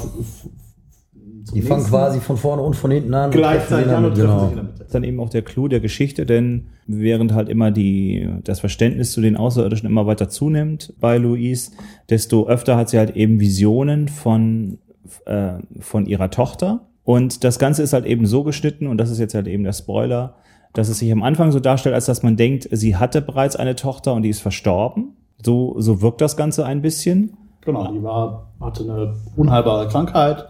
Die 1.54 1.62
fangen 1.62 1.86
quasi 1.86 2.20
von 2.20 2.38
vorne 2.38 2.62
und 2.62 2.76
von 2.76 2.92
hinten 2.92 3.14
an. 3.14 3.26
und 3.26 3.32
gleichzeitig 3.32 3.92
an 3.92 4.06
und 4.06 4.16
treffen 4.16 4.16
sich 4.16 4.26
genau. 4.26 4.50
in 4.50 4.56
der 4.56 4.64
Mitte. 4.64 4.74
Das 4.78 4.88
ist 4.88 4.96
dann 4.96 5.04
eben 5.04 5.20
auch 5.20 5.30
der 5.30 5.42
Clou 5.42 5.68
der 5.68 5.80
Geschichte, 5.80 6.26
denn 6.26 6.68
während 6.88 7.34
halt 7.34 7.50
immer 7.50 7.72
die, 7.72 8.28
das 8.44 8.60
Verständnis 8.60 9.12
zu 9.12 9.22
den 9.22 9.38
Außerirdischen 9.38 9.88
immer 9.88 10.08
weiter 10.08 10.30
zunimmt 10.30 10.94
bei 11.00 11.18
Louise, 11.18 11.72
desto 12.10 12.48
öfter 12.48 12.78
hat 12.78 12.90
sie 12.90 12.98
halt 12.98 13.16
eben 13.16 13.40
Visionen 13.40 14.08
von, 14.08 14.80
äh, 15.26 15.54
von 15.80 16.06
ihrer 16.08 16.32
Tochter. 16.32 16.88
Und 17.04 17.44
das 17.44 17.60
Ganze 17.60 17.84
ist 17.84 17.94
halt 17.94 18.06
eben 18.06 18.26
so 18.26 18.44
geschnitten, 18.44 18.88
und 18.88 18.98
das 18.98 19.12
ist 19.12 19.20
jetzt 19.20 19.36
halt 19.36 19.48
eben 19.48 19.64
der 19.64 19.74
Spoiler, 19.74 20.36
dass 20.74 20.90
es 20.90 21.00
sich 21.00 21.12
am 21.12 21.24
Anfang 21.24 21.52
so 21.52 21.60
darstellt, 21.60 21.96
als 21.96 22.06
dass 22.06 22.24
man 22.24 22.36
denkt, 22.36 22.68
sie 22.72 22.96
hatte 22.96 23.22
bereits 23.22 23.56
eine 23.56 23.76
Tochter 23.76 24.14
und 24.14 24.24
die 24.24 24.30
ist 24.30 24.42
verstorben. 24.42 25.16
So, 25.44 25.76
so 25.80 26.02
wirkt 26.02 26.22
das 26.22 26.36
Ganze 26.38 26.66
ein 26.66 26.82
bisschen. 26.82 27.38
Genau, 27.62 27.92
die 27.92 28.04
war, 28.04 28.52
hatte 28.60 28.84
eine 28.84 29.16
unheilbare 29.36 29.88
Krankheit, 29.88 30.48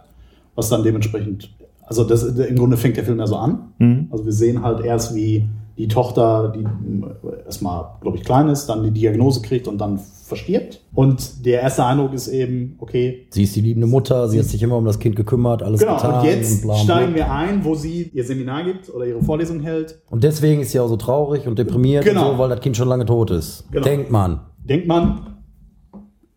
was 0.55 0.69
dann 0.69 0.83
dementsprechend, 0.83 1.53
also 1.85 2.03
das, 2.03 2.23
im 2.23 2.55
Grunde 2.55 2.77
fängt 2.77 2.97
der 2.97 3.03
Film 3.03 3.19
ja 3.19 3.27
so 3.27 3.35
an. 3.35 3.73
Mhm. 3.77 4.07
Also 4.11 4.25
wir 4.25 4.33
sehen 4.33 4.61
halt 4.63 4.83
erst, 4.83 5.13
wie 5.15 5.47
die 5.77 5.87
Tochter, 5.89 6.53
die 6.55 6.63
äh, 6.63 7.45
erstmal, 7.45 7.85
glaube 8.01 8.17
ich, 8.17 8.23
klein 8.23 8.47
ist, 8.47 8.67
dann 8.67 8.83
die 8.83 8.91
Diagnose 8.91 9.41
kriegt 9.41 9.67
und 9.67 9.77
dann 9.79 9.99
verstirbt. 9.99 10.81
Und 10.93 11.45
der 11.45 11.61
erste 11.61 11.85
Eindruck 11.85 12.13
ist 12.13 12.27
eben, 12.29 12.77
okay, 12.79 13.27
Sie 13.29 13.43
ist 13.43 13.55
die 13.55 13.61
liebende 13.61 13.85
Mutter, 13.85 14.27
sie 14.29 14.39
hat 14.39 14.45
sich 14.45 14.63
immer 14.63 14.77
um 14.77 14.85
das 14.85 14.97
Kind 14.99 15.15
gekümmert, 15.15 15.61
alles 15.61 15.81
genau, 15.81 15.97
getan. 15.97 16.19
und 16.21 16.25
jetzt 16.25 16.61
bla, 16.63 16.73
bla. 16.73 16.83
steigen 16.83 17.13
wir 17.13 17.29
ein, 17.31 17.63
wo 17.63 17.75
sie 17.75 18.09
ihr 18.13 18.23
Seminar 18.23 18.63
gibt 18.63 18.89
oder 18.89 19.05
ihre 19.05 19.21
Vorlesung 19.21 19.59
hält. 19.59 19.99
Und 20.09 20.23
deswegen 20.23 20.61
ist 20.61 20.71
sie 20.71 20.79
auch 20.79 20.87
so 20.87 20.95
traurig 20.97 21.45
und 21.45 21.59
deprimiert 21.59 22.05
Genau. 22.05 22.29
und 22.29 22.37
so, 22.37 22.39
weil 22.39 22.49
das 22.49 22.61
Kind 22.61 22.75
schon 22.77 22.87
lange 22.87 23.05
tot 23.05 23.29
ist. 23.31 23.65
Genau. 23.71 23.83
Denkt 23.83 24.09
man. 24.09 24.39
Denkt 24.63 24.87
man, 24.87 25.19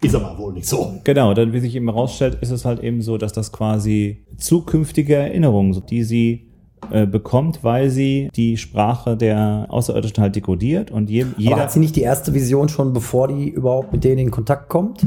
ist 0.00 0.14
aber 0.14 0.38
wohl 0.38 0.52
nicht 0.52 0.66
so. 0.66 0.94
Genau, 1.04 1.34
dann 1.34 1.52
wie 1.52 1.60
sich 1.60 1.74
eben 1.74 1.86
herausstellt, 1.86 2.38
ist 2.40 2.50
es 2.50 2.64
halt 2.64 2.82
eben 2.82 3.02
so, 3.02 3.18
dass 3.18 3.32
das 3.32 3.52
quasi 3.52 4.24
zukünftige 4.36 5.16
Erinnerungen, 5.16 5.72
sind, 5.74 5.90
die 5.90 6.04
sie 6.04 6.48
äh, 6.90 7.06
bekommt, 7.06 7.64
weil 7.64 7.90
sie 7.90 8.30
die 8.34 8.56
Sprache 8.56 9.16
der 9.16 9.66
Außerirdischen 9.68 10.22
halt 10.22 10.36
dekodiert 10.36 10.90
und 10.90 11.10
je, 11.10 11.26
jeder. 11.36 11.54
Aber 11.54 11.62
hat 11.62 11.72
sie 11.72 11.80
nicht 11.80 11.96
die 11.96 12.02
erste 12.02 12.32
Vision 12.32 12.68
schon, 12.68 12.92
bevor 12.92 13.28
die 13.28 13.48
überhaupt 13.48 13.92
mit 13.92 14.04
denen 14.04 14.18
in 14.18 14.30
Kontakt 14.30 14.68
kommt? 14.68 15.04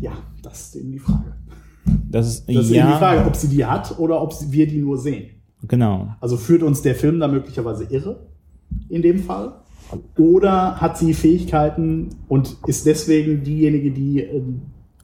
Ja, 0.00 0.12
das 0.42 0.68
ist 0.68 0.76
eben 0.76 0.92
die 0.92 0.98
Frage. 0.98 1.36
Das 2.10 2.26
ist, 2.26 2.48
Das 2.48 2.64
ist 2.64 2.70
ja, 2.70 2.84
eben 2.84 2.92
die 2.92 2.98
Frage, 2.98 3.26
ob 3.26 3.36
sie 3.36 3.48
die 3.48 3.64
hat 3.64 3.98
oder 3.98 4.22
ob 4.22 4.34
wir 4.50 4.66
die 4.66 4.78
nur 4.78 4.96
sehen. 4.96 5.30
Genau. 5.68 6.08
Also 6.20 6.36
führt 6.36 6.62
uns 6.62 6.80
der 6.80 6.94
Film 6.94 7.20
da 7.20 7.28
möglicherweise 7.28 7.84
irre 7.84 8.26
in 8.88 9.02
dem 9.02 9.18
Fall? 9.18 9.52
Oder 10.18 10.80
hat 10.80 10.98
sie 10.98 11.14
Fähigkeiten 11.14 12.10
und 12.28 12.56
ist 12.66 12.86
deswegen 12.86 13.42
diejenige, 13.42 13.90
die 13.90 14.22
äh, 14.22 14.42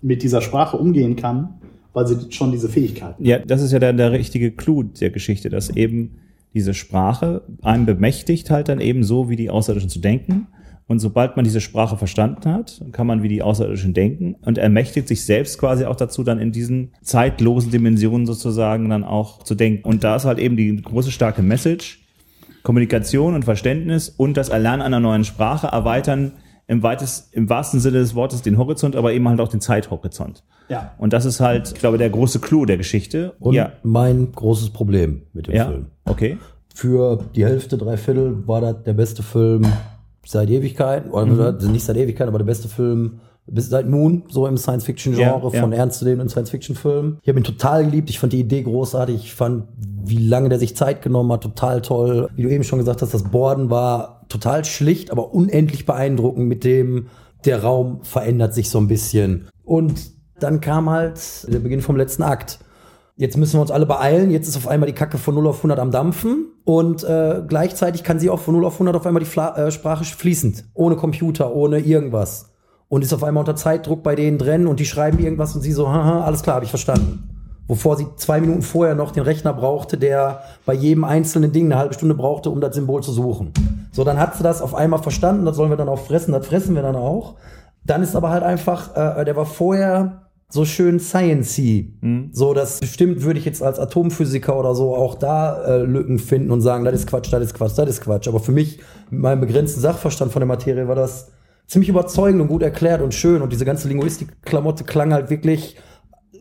mit 0.02 0.23
dieser 0.23 0.40
Sprache 0.40 0.76
umgehen 0.76 1.16
kann, 1.16 1.55
weil 1.93 2.07
sie 2.07 2.31
schon 2.31 2.52
diese 2.52 2.69
Fähigkeiten 2.69 3.25
Ja, 3.25 3.38
das 3.38 3.62
ist 3.62 3.73
ja 3.73 3.78
dann 3.78 3.97
der 3.97 4.12
richtige 4.12 4.52
Clou 4.52 4.83
der 4.83 5.11
Geschichte, 5.11 5.49
dass 5.49 5.71
eben 5.71 6.19
diese 6.55 6.75
Sprache 6.75 7.43
einem 7.62 7.87
bemächtigt 7.87 8.50
halt 8.50 8.69
dann 8.69 8.81
eben 8.81 9.02
so, 9.02 9.28
wie 9.28 9.37
die 9.37 9.50
Außerirdischen 9.50 9.90
zu 9.90 10.00
denken. 10.00 10.47
Und 10.88 11.00
sobald 11.00 11.37
man 11.37 11.45
diese 11.45 11.61
Sprache 11.61 11.97
verstanden 11.97 12.50
hat, 12.52 12.81
kann 12.93 13.09
man 13.09 13.23
wie 13.23 13.28
die 13.28 13.43
Außerirdischen 13.43 13.93
denken 13.93 14.37
und 14.43 14.57
ermächtigt 14.57 15.09
sich 15.09 15.25
selbst 15.25 15.59
quasi 15.59 15.85
auch 15.85 15.97
dazu, 15.97 16.23
dann 16.23 16.38
in 16.38 16.52
diesen 16.52 16.93
zeitlosen 17.02 17.73
Dimensionen 17.73 18.25
sozusagen 18.25 18.88
dann 18.88 19.02
auch 19.02 19.43
zu 19.43 19.55
denken. 19.57 19.87
Und 19.87 20.05
da 20.05 20.16
ist 20.16 20.25
halt 20.25 20.38
eben 20.38 20.57
die 20.57 20.76
große 20.76 21.11
starke 21.11 21.43
Message, 21.43 22.06
Kommunikation 22.67 23.37
und 23.37 23.45
Verständnis 23.45 24.09
und 24.09 24.37
das 24.37 24.49
Erlernen 24.49 24.83
einer 24.83 24.99
neuen 24.99 25.23
Sprache 25.23 25.69
erweitern 25.69 26.33
im, 26.67 26.83
weitest, 26.83 27.33
im 27.33 27.49
wahrsten 27.49 27.79
Sinne 27.79 27.99
des 27.99 28.17
Wortes 28.17 28.43
den 28.43 28.59
Horizont, 28.59 28.97
aber 28.97 29.13
eben 29.13 29.29
halt 29.29 29.41
auch 29.41 29.47
den 29.47 29.61
Zeithorizont. 29.61 30.43
Ja. 30.69 30.93
Und 30.99 31.13
das 31.13 31.27
ist 31.27 31.39
halt, 31.39 31.69
ich 31.69 31.79
glaube, 31.79 31.97
der 31.97 32.11
große 32.11 32.41
Clou 32.41 32.65
der 32.65 32.77
Geschichte. 32.77 33.35
Und 33.39 33.55
ja, 33.55 33.75
mein 33.85 34.33
großes 34.33 34.71
Problem 34.71 35.23
mit 35.33 35.47
dem 35.47 35.55
ja, 35.55 35.67
Film. 35.67 35.87
okay. 36.07 36.39
Für 36.75 37.25
die 37.37 37.45
Hälfte, 37.45 37.79
drei 37.79 37.97
Viertel 37.97 38.49
war 38.49 38.61
das 38.61 38.83
der 38.83 38.95
beste 38.95 39.23
Film 39.23 39.65
seit 40.25 40.51
Ewigkeiten. 40.51 41.13
Oder 41.13 41.55
also 41.55 41.71
nicht 41.71 41.85
seit 41.85 41.97
Ewigkeiten, 41.97 42.31
aber 42.31 42.39
der 42.39 42.47
beste 42.47 42.67
Film 42.67 43.21
bis 43.47 43.69
seit 43.69 43.88
Moon, 43.88 44.25
so 44.29 44.47
im 44.47 44.57
Science-Fiction-Genre, 44.57 45.50
Ja, 45.53 45.61
von 45.61 45.73
ja. 45.73 45.79
ernstzunehmenden 45.79 46.29
Science-Fiction-Filmen. 46.29 47.19
Ich 47.23 47.29
habe 47.29 47.38
ihn 47.38 47.45
total 47.45 47.85
geliebt. 47.85 48.11
Ich 48.11 48.19
fand 48.19 48.33
die 48.33 48.41
Idee 48.41 48.62
großartig. 48.62 49.17
Ich 49.17 49.35
fand, 49.35 49.65
wie 50.05 50.19
lange 50.19 50.49
der 50.49 50.59
sich 50.59 50.76
Zeit 50.76 51.03
genommen 51.03 51.31
hat, 51.33 51.43
total 51.43 51.83
toll. 51.83 52.29
Wie 52.35 52.43
du 52.43 52.49
eben 52.50 52.65
schon 52.65 52.79
gesagt 52.79 53.03
hast, 53.03 53.15
das 53.15 53.25
Borden 53.25 53.71
war 53.71 54.25
total 54.29 54.65
schlicht, 54.65 55.11
aber 55.11 55.33
unendlich 55.33 55.87
beeindruckend 55.87 56.49
mit 56.49 56.65
dem, 56.65 57.07
der 57.45 57.62
Raum 57.62 58.00
verändert 58.03 58.55
sich 58.55 58.71
so 58.71 58.79
ein 58.79 58.88
bisschen. 58.88 59.49
Und 59.65 60.11
dann 60.41 60.61
kam 60.61 60.91
halt 60.91 61.21
der 61.53 61.61
Beginn 61.61 61.81
vom 61.81 61.97
letzten 61.97 62.23
Akt. 62.23 62.59
Jetzt 63.19 63.38
müssen 63.38 63.55
wir 63.57 63.62
uns 63.62 63.71
alle 63.71 63.87
beeilen. 63.87 64.31
Jetzt 64.31 64.47
ist 64.49 64.57
auf 64.57 64.69
einmal 64.69 64.88
die 64.88 64.95
Kacke 64.95 65.17
von 65.17 65.35
0 65.35 65.47
auf 65.47 65.57
100 65.59 65.79
am 65.79 65.91
Dampfen. 65.91 66.49
Und 66.65 67.03
äh, 67.05 67.43
gleichzeitig 67.47 68.03
kann 68.03 68.19
sie 68.19 68.29
auch 68.29 68.41
von 68.41 68.55
0 68.55 68.67
auf 68.67 68.75
100 68.75 68.95
auf 68.97 69.07
einmal 69.07 69.21
die 69.21 69.29
Fla 69.29 69.57
äh, 69.57 69.71
Sprache 69.71 70.05
fließend. 70.05 70.65
Ohne 70.75 70.97
Computer, 70.97 71.55
ohne 71.55 71.79
irgendwas. 71.79 72.50
Und 72.88 73.02
ist 73.02 73.12
auf 73.12 73.25
einmal 73.25 73.40
unter 73.43 73.57
Zeitdruck 73.57 74.02
bei 74.02 74.14
denen 74.14 74.38
drin 74.38 74.66
und 74.66 74.78
die 74.78 74.87
schreiben 74.87 75.19
irgendwas 75.19 75.55
und 75.55 75.62
sie 75.62 75.73
so, 75.73 75.88
haha, 75.88 76.25
alles 76.25 76.43
klar, 76.43 76.57
habe 76.57 76.64
ich 76.64 76.71
verstanden. 76.71 77.31
Wovor 77.69 77.97
sie 77.97 78.07
zwei 78.16 78.40
Minuten 78.40 78.62
vorher 78.62 78.95
noch 78.95 79.11
den 79.11 79.25
Rechner 79.25 79.52
brauchte, 79.52 79.99
der 79.99 80.43
bei 80.64 80.73
jedem 80.73 81.02
einzelnen 81.02 81.50
Ding 81.50 81.64
eine 81.66 81.78
halbe 81.78 81.95
Stunde 81.95 82.14
brauchte, 82.14 82.50
um 82.50 82.61
das 82.61 82.76
Symbol 82.76 83.02
zu 83.02 83.11
suchen. 83.11 83.52
So, 83.90 84.05
dann 84.05 84.21
hat 84.21 84.37
sie 84.37 84.45
das 84.45 84.62
auf 84.62 84.75
einmal 84.75 85.02
verstanden, 85.02 85.45
das 85.45 85.57
sollen 85.57 85.71
wir 85.71 85.76
dann 85.76 85.88
auch 85.88 85.99
fressen, 85.99 86.31
das 86.31 86.47
fressen 86.47 86.76
wir 86.76 86.83
dann 86.83 86.95
auch. 86.95 87.35
Dann 87.85 88.02
ist 88.02 88.14
aber 88.14 88.31
halt 88.31 88.45
einfach, 88.45 88.95
äh, 88.97 89.25
der 89.25 89.35
war 89.35 89.47
vorher 89.47 90.26
so 90.49 90.64
schön 90.64 91.00
sciency. 91.00 91.99
So, 92.33 92.55
das 92.55 92.78
bestimmt 92.78 93.23
würde 93.23 93.38
ich 93.40 93.45
jetzt 93.45 93.62
als 93.62 93.81
Atomphysiker 93.81 94.57
oder 94.57 94.76
so 94.76 94.95
auch 94.95 95.16
da 95.16 95.64
äh, 95.64 95.83
Lücken 95.83 96.21
finden 96.21 96.52
und 96.52 96.61
sagen, 96.61 96.85
das 96.85 96.95
ist 96.95 97.09
Quatsch, 97.09 97.33
das 97.33 97.43
ist 97.43 97.55
Quatsch, 97.55 97.76
das 97.76 97.88
ist 97.88 98.00
Quatsch. 98.00 98.28
Aber 98.28 98.38
für 98.38 98.52
mich, 98.52 98.78
mit 99.11 99.23
meinem 99.23 99.40
begrenzten 99.40 99.81
Sachverstand 99.81 100.31
von 100.31 100.40
der 100.40 100.47
Materie, 100.47 100.87
war 100.87 100.95
das 100.95 101.33
ziemlich 101.67 101.89
überzeugend 101.89 102.41
und 102.41 102.49
gut 102.49 102.63
erklärt 102.63 103.03
und 103.03 103.15
schön. 103.15 103.43
Und 103.43 103.53
diese 103.53 103.65
ganze 103.65 103.89
Linguistik-Klamotte 103.89 104.85
klang 104.85 105.13
halt 105.13 105.31
wirklich 105.31 105.77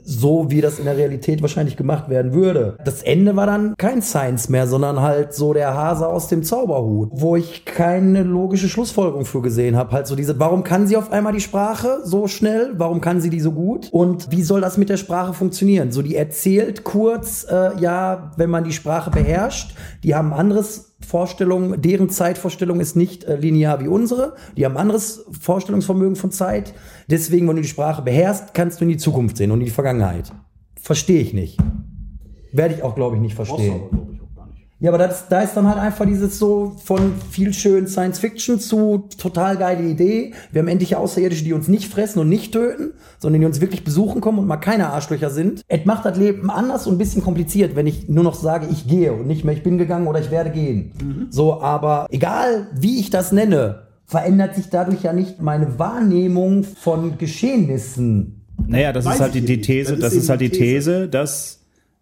so, 0.06 0.52
wie 0.52 0.62
das 0.62 0.78
in 0.78 0.86
der 0.86 0.98
Realität 0.98 1.42
wahrscheinlich 1.42 1.78
gemacht 1.78 2.10
werden 2.10 2.34
würde. 2.34 2.78
Das 2.86 3.02
Ende 3.02 3.36
war 3.36 3.48
dann 3.48 3.76
kein 3.78 4.02
Science 4.04 4.50
mehr, 4.50 4.68
sondern 4.68 5.02
halt 5.02 5.34
so 5.34 5.54
der 5.54 5.74
Hase 5.74 6.08
aus 6.08 6.28
dem 6.28 6.44
Zauberhut, 6.44 7.10
wo 7.12 7.36
ich 7.36 7.66
keine 7.66 8.22
logische 8.22 8.70
Schlussfolgerung 8.70 9.26
für 9.26 9.42
gesehen 9.42 9.76
habe. 9.76 9.92
Halt 9.92 10.08
so 10.08 10.16
diese, 10.16 10.40
warum 10.40 10.64
kann 10.64 10.86
sie 10.86 10.96
auf 10.96 11.12
einmal 11.12 11.34
die 11.34 11.42
Sprache 11.42 12.02
so 12.04 12.28
schnell? 12.28 12.74
Warum 12.78 13.02
kann 13.02 13.20
sie 13.20 13.32
die 13.32 13.40
so 13.40 13.52
gut? 13.52 13.90
Und 13.92 14.32
wie 14.32 14.44
soll 14.44 14.62
das 14.62 14.78
mit 14.78 14.90
der 14.90 14.98
Sprache 14.98 15.34
funktionieren? 15.34 15.92
So, 15.92 16.04
die 16.04 16.16
erzählt 16.16 16.84
kurz, 16.84 17.46
äh, 17.50 17.72
ja, 17.80 18.32
wenn 18.38 18.52
man 18.52 18.64
die 18.64 18.74
Sprache 18.74 19.10
beherrscht, 19.10 19.76
die 20.04 20.14
haben 20.14 20.34
anderes 20.34 20.95
Vorstellung, 21.00 21.82
deren 21.82 22.10
Zeitvorstellung 22.10 22.80
ist 22.80 22.96
nicht 22.96 23.26
äh, 23.26 23.36
linear 23.36 23.82
wie 23.82 23.88
unsere. 23.88 24.36
Die 24.58 24.66
haben 24.66 24.78
anderes 24.78 25.26
Vorstellungsvermögen 25.40 26.16
von 26.16 26.32
Zeit. 26.32 26.74
Deswegen, 27.10 27.48
wenn 27.48 27.58
du 27.58 27.62
die 27.62 27.68
Sprache 27.68 28.02
beherrschst, 28.02 28.54
kannst 28.54 28.80
du 28.80 28.86
in 28.86 28.90
die 28.90 28.98
Zukunft 28.98 29.38
sehen 29.38 29.52
und 29.52 29.60
in 29.60 29.66
die 29.66 29.72
Vergangenheit. 29.72 30.32
Verstehe 30.76 31.22
ich 31.22 31.34
nicht. 31.34 31.60
Werde 32.52 32.76
ich 32.76 32.84
auch, 32.84 32.96
glaube 32.96 33.18
ich, 33.18 33.22
nicht 33.22 33.36
verstehen. 33.36 33.82
aber, 33.92 34.15
Ja, 34.80 34.92
aber 34.92 34.98
das, 34.98 35.30
da 35.30 35.42
ist 35.42 35.56
dann 35.56 35.70
halt 35.70 35.80
einfach 35.80 36.06
dieses 36.06 36.38
so 36.38 36.76
von 36.84 37.14
viel 37.32 37.54
schön 37.54 37.88
Science 37.88 38.20
Fiction 38.20 38.60
zu 38.60 39.08
total 39.18 39.56
geile 39.56 39.84
Idee. 39.88 40.34
Wir 40.52 40.62
haben 40.62 40.68
endlich 40.68 40.98
Außerirdische, 40.98 41.46
die 41.46 41.54
uns 41.54 41.70
nicht 41.70 41.90
fressen 41.92 42.20
und 42.20 42.28
nicht 42.28 42.52
töten, 42.52 42.92
sondern 43.18 43.40
die 43.40 43.48
uns 43.48 43.62
wirklich 43.62 43.86
besuchen 43.86 44.20
kommen 44.20 44.38
und 44.40 44.48
mal 44.48 44.58
keine 44.58 44.90
Arschlöcher 44.90 45.30
sind. 45.30 45.62
Es 45.70 45.86
macht 45.86 46.04
das 46.04 46.18
Leben 46.18 46.50
anders 46.50 46.88
und 46.88 46.96
ein 46.96 46.98
bisschen 46.98 47.24
kompliziert, 47.24 47.78
wenn 47.78 47.88
ich 47.88 48.10
nur 48.10 48.26
noch 48.26 48.36
sage, 48.36 48.68
ich 48.70 48.86
gehe 48.86 49.14
und 49.14 49.28
nicht 49.28 49.46
mehr, 49.46 49.56
ich 49.56 49.64
bin 49.64 49.78
gegangen 49.78 50.08
oder 50.08 50.20
ich 50.20 50.30
werde 50.30 50.50
gehen. 50.52 51.28
So, 51.30 51.62
aber 51.62 52.08
egal 52.10 52.68
wie 52.78 53.00
ich 53.00 53.10
das 53.10 53.32
nenne, 53.32 53.84
verändert 54.06 54.56
sich 54.56 54.70
dadurch 54.70 55.04
ja 55.04 55.14
nicht 55.14 55.42
meine 55.42 55.80
Wahrnehmung 55.80 56.66
von 56.66 57.18
Geschehnissen. 57.18 58.46
Naja, 58.68 58.92
das 58.92 59.06
Weiß 59.06 59.16
ist 59.16 59.22
halt 59.22 59.34
die, 59.36 59.42
die. 59.42 59.62
These, 59.62 59.94
Das 59.94 60.00
das, 60.02 60.14
ist 60.14 60.24
ist 60.24 60.30
halt 60.30 60.42
die 60.42 60.50
die 60.50 60.58
These. 60.58 60.92
These, 60.92 61.10
dass 61.10 61.55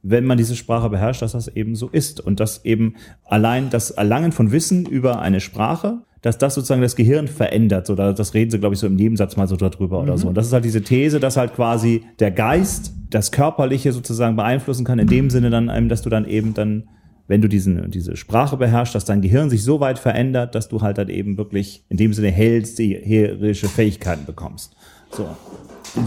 wenn 0.04 0.26
man 0.26 0.38
diese 0.38 0.56
Sprache 0.56 0.90
beherrscht, 0.90 1.22
dass 1.22 1.32
das 1.32 1.48
eben 1.48 1.76
so 1.76 1.88
ist 1.88 2.20
und 2.20 2.40
dass 2.40 2.66
eben 2.66 2.96
allein 3.24 3.70
das 3.70 3.90
Erlangen 3.92 4.32
von 4.34 4.52
Wissen 4.52 4.86
über 4.86 5.20
eine 5.22 5.40
Sprache, 5.40 6.02
dass 6.22 6.38
das 6.38 6.56
sozusagen 6.56 6.82
das 6.82 6.96
Gehirn 6.96 7.28
verändert. 7.28 7.88
So, 7.88 7.96
da- 7.96 8.14
das 8.14 8.34
reden 8.34 8.52
sie, 8.52 8.60
glaube 8.60 8.76
ich, 8.76 8.80
so 8.80 8.88
im 8.88 8.96
Nebensatz 8.96 9.36
mal 9.38 9.48
so 9.48 9.56
darüber 9.56 10.02
oder 10.02 10.18
so. 10.18 10.28
Und 10.28 10.36
das 10.36 10.48
ist 10.48 10.54
halt 10.54 10.66
diese 10.66 10.82
These, 10.82 11.20
dass 11.20 11.38
halt 11.38 11.54
quasi 11.54 12.04
der 12.20 12.32
Geist 12.32 12.94
das 13.10 13.32
Körperliche 13.32 13.92
sozusagen 13.94 14.36
beeinflussen 14.36 14.86
kann, 14.86 15.00
in 15.00 15.08
dem 15.08 15.30
Sinne 15.30 15.50
dann, 15.50 15.70
einem, 15.70 15.88
dass 15.90 16.02
du 16.02 16.10
dann 16.10 16.26
eben 16.26 16.54
dann, 16.54 16.84
wenn 17.28 17.42
du 17.42 17.48
diesen, 17.48 17.90
diese 17.92 18.16
Sprache 18.18 18.58
beherrschst, 18.58 18.96
dass 18.96 19.06
dein 19.06 19.22
Gehirn 19.22 19.50
sich 19.50 19.64
so 19.64 19.80
weit 19.80 20.00
verändert, 20.00 20.56
dass 20.56 20.68
du 20.68 20.82
halt 20.82 20.98
dann 20.98 21.10
eben 21.10 21.38
wirklich 21.38 21.86
in 21.90 21.98
dem 21.98 22.14
Sinne 22.14 22.32
hellseherische 22.32 23.68
Fähigkeiten 23.68 24.26
bekommst. 24.26 24.76
So. 25.16 25.28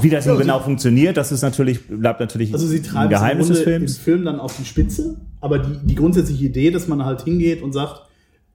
Wie 0.02 0.10
das 0.10 0.26
nun 0.26 0.36
Ja, 0.36 0.42
genau 0.42 0.60
funktioniert, 0.60 1.16
das 1.16 1.30
ist 1.30 1.42
natürlich, 1.42 1.86
bleibt 1.86 2.20
natürlich 2.20 2.52
Also 2.52 2.66
sie 2.66 2.82
ein 2.94 3.08
Geheimnis 3.08 3.48
des 3.48 3.60
Films. 3.60 3.98
Film 3.98 4.24
dann 4.24 4.40
auf 4.40 4.56
die 4.56 4.64
Spitze, 4.64 5.20
aber 5.40 5.58
die, 5.60 5.78
die 5.84 5.94
grundsätzliche 5.94 6.46
Idee, 6.46 6.70
dass 6.70 6.88
man 6.88 7.04
halt 7.04 7.22
hingeht 7.22 7.62
und 7.62 7.72
sagt, 7.72 8.02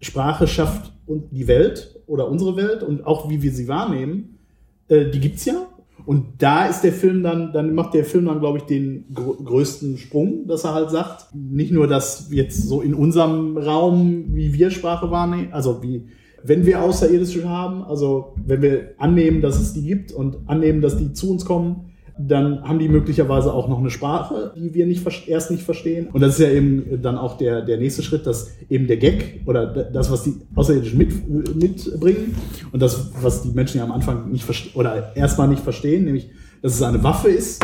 Sprache 0.01 0.47
schafft 0.47 0.91
die 1.07 1.47
Welt 1.47 2.01
oder 2.05 2.27
unsere 2.27 2.57
Welt 2.57 2.83
und 2.83 3.05
auch 3.05 3.29
wie 3.29 3.41
wir 3.41 3.51
sie 3.51 3.67
wahrnehmen, 3.67 4.39
äh, 4.87 5.09
die 5.09 5.19
gibt's 5.19 5.45
ja. 5.45 5.67
Und 6.05 6.41
da 6.41 6.65
ist 6.65 6.81
der 6.81 6.93
Film 6.93 7.21
dann, 7.21 7.53
dann 7.53 7.75
macht 7.75 7.93
der 7.93 8.05
Film 8.05 8.25
dann, 8.25 8.39
glaube 8.39 8.57
ich, 8.57 8.63
den 8.63 9.05
gr 9.13 9.35
größten 9.43 9.97
Sprung, 9.99 10.47
dass 10.47 10.63
er 10.63 10.73
halt 10.73 10.89
sagt, 10.89 11.27
nicht 11.33 11.71
nur, 11.71 11.87
dass 11.87 12.29
jetzt 12.31 12.63
so 12.63 12.81
in 12.81 12.95
unserem 12.95 13.57
Raum, 13.57 14.25
wie 14.33 14.51
wir 14.53 14.71
Sprache 14.71 15.11
wahrnehmen, 15.11 15.53
also 15.53 15.83
wie, 15.83 16.07
wenn 16.43 16.65
wir 16.65 16.81
Außerirdische 16.81 17.47
haben, 17.47 17.83
also 17.83 18.33
wenn 18.45 18.61
wir 18.61 18.93
annehmen, 18.97 19.41
dass 19.41 19.59
es 19.59 19.73
die 19.73 19.83
gibt 19.83 20.11
und 20.11 20.37
annehmen, 20.47 20.81
dass 20.81 20.97
die 20.97 21.13
zu 21.13 21.31
uns 21.31 21.45
kommen, 21.45 21.91
dann 22.17 22.63
haben 22.63 22.79
die 22.79 22.89
möglicherweise 22.89 23.53
auch 23.53 23.67
noch 23.67 23.79
eine 23.79 23.89
Sprache, 23.89 24.53
die 24.55 24.73
wir 24.73 24.85
nicht 24.85 25.05
erst 25.27 25.51
nicht 25.51 25.63
verstehen. 25.63 26.07
Und 26.11 26.21
das 26.21 26.33
ist 26.33 26.39
ja 26.39 26.49
eben 26.49 27.01
dann 27.01 27.17
auch 27.17 27.37
der, 27.37 27.61
der 27.61 27.77
nächste 27.77 28.03
Schritt, 28.03 28.27
dass 28.27 28.51
eben 28.69 28.87
der 28.87 28.97
Gag 28.97 29.41
oder 29.45 29.65
das, 29.65 30.11
was 30.11 30.23
die 30.23 30.33
Außerirdischen 30.55 30.97
mit, 30.97 31.55
mitbringen 31.55 32.35
und 32.71 32.81
das, 32.81 33.11
was 33.21 33.43
die 33.43 33.49
Menschen 33.49 33.77
ja 33.77 33.83
am 33.83 33.91
Anfang 33.91 34.31
nicht 34.31 34.45
oder 34.75 35.15
erstmal 35.15 35.47
nicht 35.47 35.63
verstehen, 35.63 36.05
nämlich, 36.05 36.29
dass 36.61 36.75
es 36.75 36.81
eine 36.81 37.03
Waffe 37.03 37.29
ist 37.29 37.63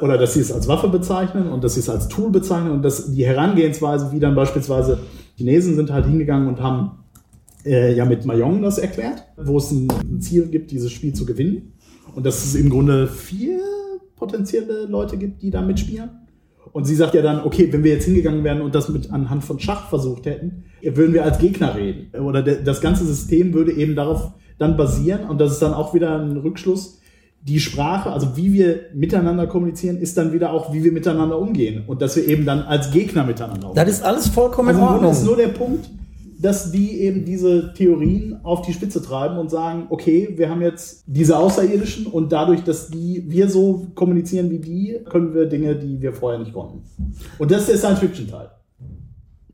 oder 0.00 0.16
dass 0.16 0.34
sie 0.34 0.40
es 0.40 0.52
als 0.52 0.68
Waffe 0.68 0.88
bezeichnen 0.88 1.50
und 1.50 1.64
dass 1.64 1.74
sie 1.74 1.80
es 1.80 1.88
als 1.88 2.08
Tool 2.08 2.30
bezeichnen 2.30 2.70
und 2.70 2.82
dass 2.82 3.12
die 3.12 3.26
Herangehensweise, 3.26 4.12
wie 4.12 4.20
dann 4.20 4.34
beispielsweise 4.34 5.00
Chinesen 5.36 5.76
sind 5.76 5.92
halt 5.92 6.06
hingegangen 6.06 6.48
und 6.48 6.60
haben 6.60 7.04
äh, 7.64 7.94
ja 7.94 8.04
mit 8.04 8.24
Mayong 8.24 8.62
das 8.62 8.78
erklärt, 8.78 9.24
wo 9.36 9.58
es 9.58 9.70
ein, 9.70 9.88
ein 10.02 10.20
Ziel 10.20 10.46
gibt, 10.46 10.70
dieses 10.70 10.92
Spiel 10.92 11.12
zu 11.12 11.26
gewinnen. 11.26 11.72
Und 12.14 12.24
dass 12.26 12.44
es 12.44 12.54
im 12.54 12.70
Grunde 12.70 13.06
vier 13.06 13.58
potenzielle 14.16 14.86
Leute 14.86 15.16
gibt, 15.16 15.42
die 15.42 15.50
da 15.50 15.62
mitspielen. 15.62 16.10
Und 16.72 16.84
sie 16.86 16.94
sagt 16.94 17.14
ja 17.14 17.22
dann, 17.22 17.44
okay, 17.44 17.72
wenn 17.72 17.82
wir 17.84 17.92
jetzt 17.92 18.04
hingegangen 18.04 18.44
wären 18.44 18.60
und 18.60 18.74
das 18.74 18.88
mit 18.88 19.10
anhand 19.12 19.44
von 19.44 19.58
Schach 19.58 19.88
versucht 19.88 20.26
hätten, 20.26 20.64
würden 20.82 21.14
wir 21.14 21.24
als 21.24 21.38
Gegner 21.38 21.74
reden. 21.74 22.10
Oder 22.20 22.42
de- 22.42 22.62
das 22.62 22.80
ganze 22.80 23.04
System 23.06 23.54
würde 23.54 23.72
eben 23.72 23.94
darauf 23.96 24.32
dann 24.58 24.76
basieren. 24.76 25.28
Und 25.28 25.40
das 25.40 25.52
ist 25.52 25.62
dann 25.62 25.72
auch 25.74 25.94
wieder 25.94 26.18
ein 26.20 26.36
Rückschluss. 26.36 26.96
die 27.40 27.60
Sprache, 27.60 28.10
also 28.10 28.36
wie 28.36 28.52
wir 28.52 28.80
miteinander 28.94 29.46
kommunizieren, 29.46 29.96
ist 29.98 30.18
dann 30.18 30.32
wieder 30.32 30.52
auch, 30.52 30.72
wie 30.74 30.82
wir 30.82 30.90
miteinander 30.92 31.38
umgehen. 31.38 31.84
Und 31.86 32.02
dass 32.02 32.16
wir 32.16 32.26
eben 32.26 32.44
dann 32.44 32.62
als 32.62 32.90
Gegner 32.90 33.24
miteinander 33.24 33.68
umgehen. 33.68 33.86
Das 33.86 33.94
ist 33.94 34.02
alles 34.02 34.26
vollkommen 34.28 34.68
also 34.70 34.80
in 34.80 34.86
Ordnung. 34.88 35.12
ist 35.12 35.24
nur 35.24 35.36
der 35.36 35.48
Punkt, 35.48 35.88
dass 36.38 36.70
die 36.70 37.00
eben 37.00 37.24
diese 37.24 37.74
Theorien 37.74 38.38
auf 38.44 38.62
die 38.62 38.72
Spitze 38.72 39.02
treiben 39.02 39.38
und 39.38 39.50
sagen, 39.50 39.86
okay, 39.90 40.34
wir 40.36 40.48
haben 40.48 40.62
jetzt 40.62 41.02
diese 41.06 41.36
Außerirdischen 41.36 42.06
und 42.06 42.30
dadurch, 42.30 42.62
dass 42.62 42.88
die 42.88 43.24
wir 43.26 43.50
so 43.50 43.88
kommunizieren 43.94 44.48
wie 44.50 44.60
die, 44.60 45.00
können 45.10 45.34
wir 45.34 45.46
Dinge, 45.46 45.74
die 45.74 46.00
wir 46.00 46.12
vorher 46.12 46.38
nicht 46.38 46.52
konnten. 46.52 46.82
Und 47.38 47.50
das 47.50 47.62
ist 47.62 47.70
der 47.70 47.78
Science-Fiction-Teil. 47.78 48.50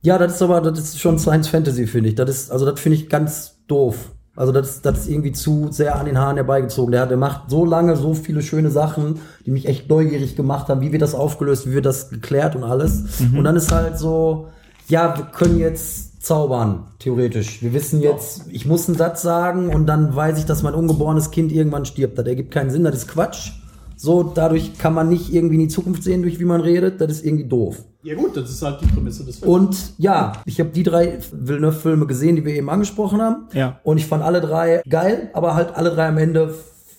Ja, 0.03 0.18
das 0.18 0.35
ist 0.35 0.42
aber, 0.42 0.61
das 0.61 0.79
ist 0.79 1.01
schon 1.01 1.18
Science 1.18 1.49
Fantasy, 1.49 1.87
finde 1.87 2.11
ich. 2.11 2.14
Das 2.14 2.29
ist, 2.29 2.51
also 2.51 2.66
das 2.66 2.79
finde 2.79 2.99
ich 2.99 3.09
ganz 3.09 3.57
doof. 3.66 4.12
Also 4.37 4.53
das 4.53 4.68
ist, 4.68 4.85
das 4.85 4.99
ist 4.99 5.09
irgendwie 5.09 5.33
zu 5.33 5.68
sehr 5.70 5.97
an 5.97 6.05
den 6.05 6.18
Haaren 6.18 6.37
herbeigezogen. 6.37 6.92
Der, 6.92 7.03
hat, 7.03 7.11
der 7.11 7.16
macht 7.16 7.49
so 7.49 7.64
lange 7.64 7.97
so 7.97 8.12
viele 8.12 8.42
schöne 8.42 8.70
Sachen, 8.70 9.20
die 9.47 9.53
mich 9.53 9.66
echt 9.66 9.88
neugierig 9.88 10.37
gemacht 10.37 10.68
haben, 10.68 10.83
wie 10.83 10.92
wird 10.92 11.03
das 11.03 11.14
aufgelöst, 11.14 11.66
wie 11.66 11.73
wird 11.73 11.87
das 11.87 12.11
geklärt 12.11 12.57
und 12.57 12.64
alles. 12.64 13.20
Und 13.35 13.44
dann 13.44 13.57
ist 13.57 13.73
halt 13.73 13.97
so, 13.97 14.49
ja, 14.88 15.16
wir 15.16 15.25
können 15.27 15.59
jetzt 15.59 16.13
zaubern, 16.25 16.87
theoretisch. 16.99 17.63
Wir 17.63 17.73
wissen 17.73 18.01
jetzt, 18.01 18.45
ich 18.51 18.67
muss 18.67 18.89
einen 18.89 18.97
Satz 18.97 19.23
sagen 19.23 19.69
und 19.69 19.87
dann 19.87 20.15
weiß 20.15 20.39
ich, 20.39 20.47
dass 20.47 20.63
mein 20.63 20.75
ungeborenes 20.75 21.31
Kind 21.31 21.53
irgendwann 21.53 21.85
stirbt. 21.85 22.19
Das 22.19 22.27
ergibt 22.27 22.51
keinen 22.51 22.71
Sinn, 22.71 22.85
das 22.85 22.95
ist 22.95 23.09
Quatsch. 23.09 23.53
So, 23.97 24.23
dadurch 24.23 24.77
kann 24.79 24.93
man 24.93 25.09
nicht 25.09 25.33
irgendwie 25.33 25.55
in 25.55 25.61
die 25.63 25.69
Zukunft 25.69 26.03
sehen, 26.03 26.23
durch 26.23 26.41
wie 26.41 26.45
man 26.45 26.61
redet. 26.61 27.01
Das 27.01 27.11
ist 27.11 27.25
irgendwie 27.25 27.47
doof. 27.49 27.83
Ja 28.03 28.15
gut, 28.17 28.37
das 28.37 28.51
ist 28.51 28.61
halt 28.63 28.81
die 28.83 28.87
Prämisse 28.87 29.25
des 29.25 29.39
Films. 29.39 29.55
Und 29.55 29.93
ja, 29.99 30.33
ich 30.45 30.61
habe 30.61 30.71
die 30.71 30.83
drei 30.83 31.19
Villeneuve-Filme 31.33 32.07
gesehen, 32.07 32.37
die 32.37 32.45
wir 32.45 32.55
eben 32.55 32.69
angesprochen 32.69 33.23
haben. 33.23 33.49
Ja. 33.53 33.81
Und 33.83 33.99
ich 33.99 34.07
fand 34.07 34.23
alle 34.23 34.41
drei 34.41 34.83
geil, 34.89 35.31
aber 35.33 35.55
halt 35.55 35.75
alle 35.77 35.91
drei 35.91 36.09
am 36.09 36.19
Ende 36.19 36.55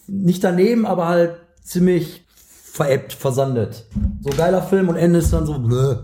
nicht 0.08 0.44
daneben, 0.44 0.86
aber 0.86 1.08
halt 1.08 1.36
ziemlich 1.62 2.26
veräppt, 2.72 3.14
versandet. 3.14 3.86
So 4.22 4.32
geiler 4.36 4.62
Film 4.62 4.90
und 4.90 4.96
Ende 4.96 5.20
ist 5.20 5.32
dann 5.32 5.46
so, 5.46 5.60
blö. 5.60 5.96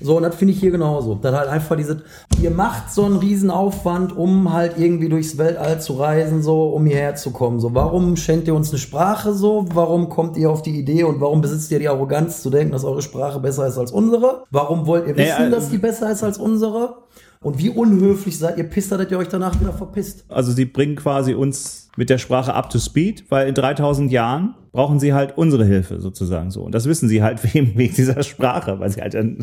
So, 0.00 0.16
und 0.16 0.22
das 0.22 0.36
finde 0.36 0.54
ich 0.54 0.60
hier 0.60 0.70
genauso. 0.70 1.16
Dann 1.16 1.34
halt 1.34 1.48
einfach 1.48 1.76
diese, 1.76 2.02
ihr 2.40 2.50
macht 2.50 2.92
so 2.92 3.04
einen 3.04 3.16
riesen 3.16 3.50
Aufwand, 3.50 4.16
um 4.16 4.52
halt 4.52 4.78
irgendwie 4.78 5.08
durchs 5.08 5.38
Weltall 5.38 5.80
zu 5.80 5.94
reisen, 5.94 6.42
so, 6.42 6.68
um 6.68 6.86
hierher 6.86 7.16
zu 7.16 7.32
kommen. 7.32 7.58
So, 7.58 7.74
warum 7.74 8.16
schenkt 8.16 8.46
ihr 8.46 8.54
uns 8.54 8.70
eine 8.70 8.78
Sprache 8.78 9.32
so? 9.32 9.66
Warum 9.74 10.08
kommt 10.08 10.36
ihr 10.36 10.50
auf 10.50 10.62
die 10.62 10.78
Idee 10.78 11.04
und 11.04 11.20
warum 11.20 11.40
besitzt 11.40 11.70
ihr 11.72 11.80
die 11.80 11.88
Arroganz 11.88 12.42
zu 12.42 12.50
denken, 12.50 12.72
dass 12.72 12.84
eure 12.84 13.02
Sprache 13.02 13.40
besser 13.40 13.66
ist 13.66 13.78
als 13.78 13.90
unsere? 13.90 14.44
Warum 14.50 14.86
wollt 14.86 15.08
ihr 15.08 15.16
wissen, 15.16 15.48
äh, 15.48 15.50
dass 15.50 15.70
die 15.70 15.78
besser 15.78 16.10
ist 16.10 16.22
als 16.22 16.38
unsere? 16.38 16.96
Und 17.40 17.58
wie 17.58 17.70
unhöflich 17.70 18.36
seid 18.38 18.58
ihr 18.58 18.64
pisst, 18.64 18.90
dass 18.90 19.10
ihr 19.10 19.18
euch 19.18 19.28
danach 19.28 19.60
wieder 19.60 19.72
verpisst? 19.72 20.24
Also 20.28 20.50
sie 20.52 20.64
bringen 20.64 20.96
quasi 20.96 21.34
uns 21.34 21.88
mit 21.96 22.10
der 22.10 22.18
Sprache 22.18 22.54
up 22.54 22.70
to 22.70 22.78
speed, 22.78 23.24
weil 23.30 23.48
in 23.48 23.54
3000 23.54 24.10
Jahren 24.10 24.54
brauchen 24.72 24.98
sie 25.00 25.12
halt 25.14 25.36
unsere 25.38 25.64
Hilfe 25.64 26.00
sozusagen 26.00 26.50
so. 26.50 26.62
Und 26.62 26.72
das 26.74 26.86
wissen 26.86 27.08
sie 27.08 27.22
halt 27.22 27.42
wegen, 27.54 27.76
wegen 27.78 27.94
dieser 27.94 28.22
Sprache, 28.22 28.78
weil 28.80 28.90
sie 28.90 29.00
halt 29.00 29.14
dann, 29.14 29.38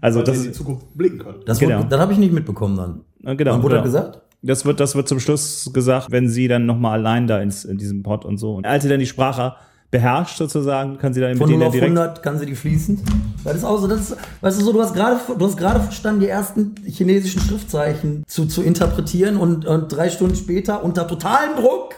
also 0.00 0.18
weil 0.18 0.24
das 0.24 0.36
in 0.38 0.42
die 0.44 0.48
ist, 0.50 0.56
Zukunft 0.56 0.86
blicken 0.96 1.18
können. 1.18 1.38
Das, 1.46 1.58
Genau. 1.58 1.78
wurde, 1.78 1.88
das 1.88 2.00
habe 2.00 2.12
ich 2.12 2.18
nicht 2.18 2.32
mitbekommen 2.32 2.76
dann. 2.76 3.00
äh, 3.24 3.36
genau. 3.36 3.52
Wann 3.52 3.62
wurde 3.62 3.76
genau. 3.76 3.84
das 3.86 3.92
gesagt? 3.92 4.20
Das 4.42 4.64
wird, 4.66 4.78
das 4.80 4.94
wird 4.94 5.08
zum 5.08 5.20
Schluss 5.20 5.70
gesagt, 5.72 6.10
wenn 6.10 6.28
sie 6.28 6.48
dann 6.48 6.66
nochmal 6.66 6.98
allein 6.98 7.26
da 7.26 7.40
ins, 7.40 7.64
in 7.64 7.78
diesem 7.78 8.02
Pod 8.02 8.26
und 8.26 8.36
so. 8.36 8.54
Und 8.56 8.66
als 8.66 8.82
sie 8.82 8.90
dann 8.90 9.00
die 9.00 9.06
Sprache 9.06 9.54
beherrscht 9.94 10.36
sozusagen, 10.38 10.98
kann 10.98 11.14
sie 11.14 11.20
dann 11.20 11.36
Von 11.36 11.48
mit 11.48 11.58
0 11.58 11.58
denen 11.60 11.66
auf 11.68 11.72
direkt 11.72 11.96
100 11.98 12.22
kann 12.24 12.38
sie 12.38 12.46
die 12.46 12.56
fließend. 12.56 13.00
Das 13.44 13.54
ist 13.54 13.64
auch 13.64 13.78
so, 13.78 13.86
das 13.86 14.00
ist, 14.10 14.16
weißt 14.40 14.60
du 14.60 14.64
so, 14.64 14.72
du 14.72 14.82
hast 14.82 14.92
gerade, 14.92 15.18
du 15.38 15.46
hast 15.46 15.56
gerade 15.56 15.78
verstanden, 15.80 16.20
die 16.20 16.28
ersten 16.28 16.74
chinesischen 16.84 17.40
Schriftzeichen 17.40 18.24
zu, 18.26 18.46
zu 18.46 18.62
interpretieren 18.62 19.36
und, 19.36 19.64
und 19.66 19.88
drei 19.88 20.10
Stunden 20.10 20.34
später 20.34 20.82
unter 20.82 21.06
totalem 21.06 21.54
Druck 21.56 21.94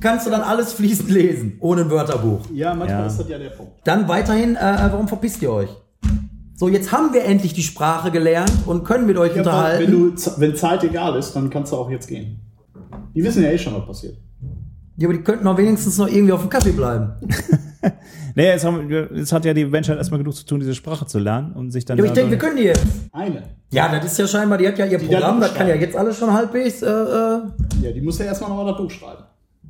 kannst 0.00 0.26
du 0.26 0.30
dann 0.30 0.42
alles 0.42 0.72
fließend 0.74 1.10
lesen, 1.10 1.56
ohne 1.60 1.82
ein 1.82 1.90
Wörterbuch. 1.90 2.40
Ja, 2.52 2.74
manchmal 2.74 3.00
Ja. 3.00 3.06
ist 3.06 3.18
das 3.18 3.28
ja 3.28 3.38
der 3.38 3.50
Punkt. 3.50 3.72
Dann 3.84 4.08
weiterhin, 4.08 4.56
äh, 4.56 4.60
warum 4.90 5.08
verpisst 5.08 5.40
ihr 5.42 5.50
euch? 5.52 5.70
So, 6.56 6.68
jetzt 6.68 6.92
haben 6.92 7.14
wir 7.14 7.24
endlich 7.24 7.54
die 7.54 7.62
Sprache 7.62 8.10
gelernt 8.10 8.52
und 8.66 8.84
können 8.84 9.06
mit 9.06 9.16
euch 9.16 9.32
Ja, 9.32 9.38
unterhalten. 9.38 9.82
wenn, 9.84 9.90
du, 10.14 10.14
wenn 10.38 10.54
Zeit 10.54 10.84
egal 10.84 11.16
ist, 11.16 11.32
dann 11.34 11.48
kannst 11.50 11.72
du 11.72 11.76
auch 11.76 11.90
jetzt 11.90 12.06
gehen. 12.08 12.40
Die 13.14 13.24
wissen 13.24 13.42
ja 13.42 13.50
eh 13.50 13.58
schon, 13.58 13.74
was 13.74 13.86
passiert. 13.86 14.16
Ja, 14.96 15.08
aber 15.08 15.16
die 15.16 15.22
könnten 15.22 15.46
auch 15.46 15.56
wenigstens 15.56 15.98
noch 15.98 16.08
irgendwie 16.08 16.32
auf 16.32 16.40
dem 16.40 16.50
Kaffee 16.50 16.72
bleiben. 16.72 17.12
Nee, 18.34 18.46
jetzt, 18.46 18.64
haben 18.64 18.88
jetzt 18.88 19.30
hat 19.30 19.44
ja 19.44 19.52
die 19.52 19.66
Menschheit 19.66 19.98
erstmal 19.98 20.16
genug 20.18 20.34
zu 20.34 20.46
tun, 20.46 20.58
diese 20.60 20.74
Sprache 20.74 21.04
zu 21.04 21.18
lernen 21.18 21.52
und 21.52 21.70
sich 21.70 21.84
dann. 21.84 21.98
Ja, 21.98 22.02
aber 22.04 22.08
ich 22.08 22.14
denke, 22.14 22.30
wir 22.30 22.38
können 22.38 22.56
die 22.56 22.62
jetzt. 22.62 22.86
Eine. 23.12 23.42
Ja, 23.70 23.88
das 23.94 24.06
ist 24.06 24.18
ja 24.18 24.26
scheinbar, 24.26 24.56
die 24.56 24.66
hat 24.68 24.78
ja 24.78 24.86
ihr 24.86 24.96
Die 24.96 25.04
Programm, 25.06 25.38
das 25.38 25.52
kann 25.52 25.68
ja 25.68 25.74
jetzt 25.74 25.94
alles 25.94 26.16
schon 26.16 26.32
halbwegs, 26.32 26.80
äh, 26.80 26.86
äh, 26.86 27.40
Ja, 27.82 27.92
die 27.92 28.00
muss 28.00 28.18
ja 28.20 28.24
erstmal 28.24 28.48
nochmal 28.48 28.68
das 28.72 28.76
Buch 28.78 28.90
schreiben. 28.90 29.24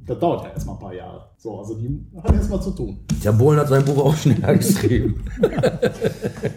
Das 0.06 0.16
dauert 0.20 0.44
ja 0.44 0.50
erstmal 0.50 0.76
ein 0.76 0.80
paar 0.80 0.94
Jahre. 0.94 1.24
So, 1.38 1.58
also 1.58 1.74
die 1.76 2.06
hat 2.22 2.32
erstmal 2.35 2.62
zu 2.62 2.70
tun. 2.70 3.00
Der 3.24 3.32
Bohlen 3.32 3.58
hat 3.58 3.66
sein 3.68 3.85
Buch 3.85 3.98
auch 4.04 4.16
schneller 4.16 4.54
geschrieben. 4.56 5.24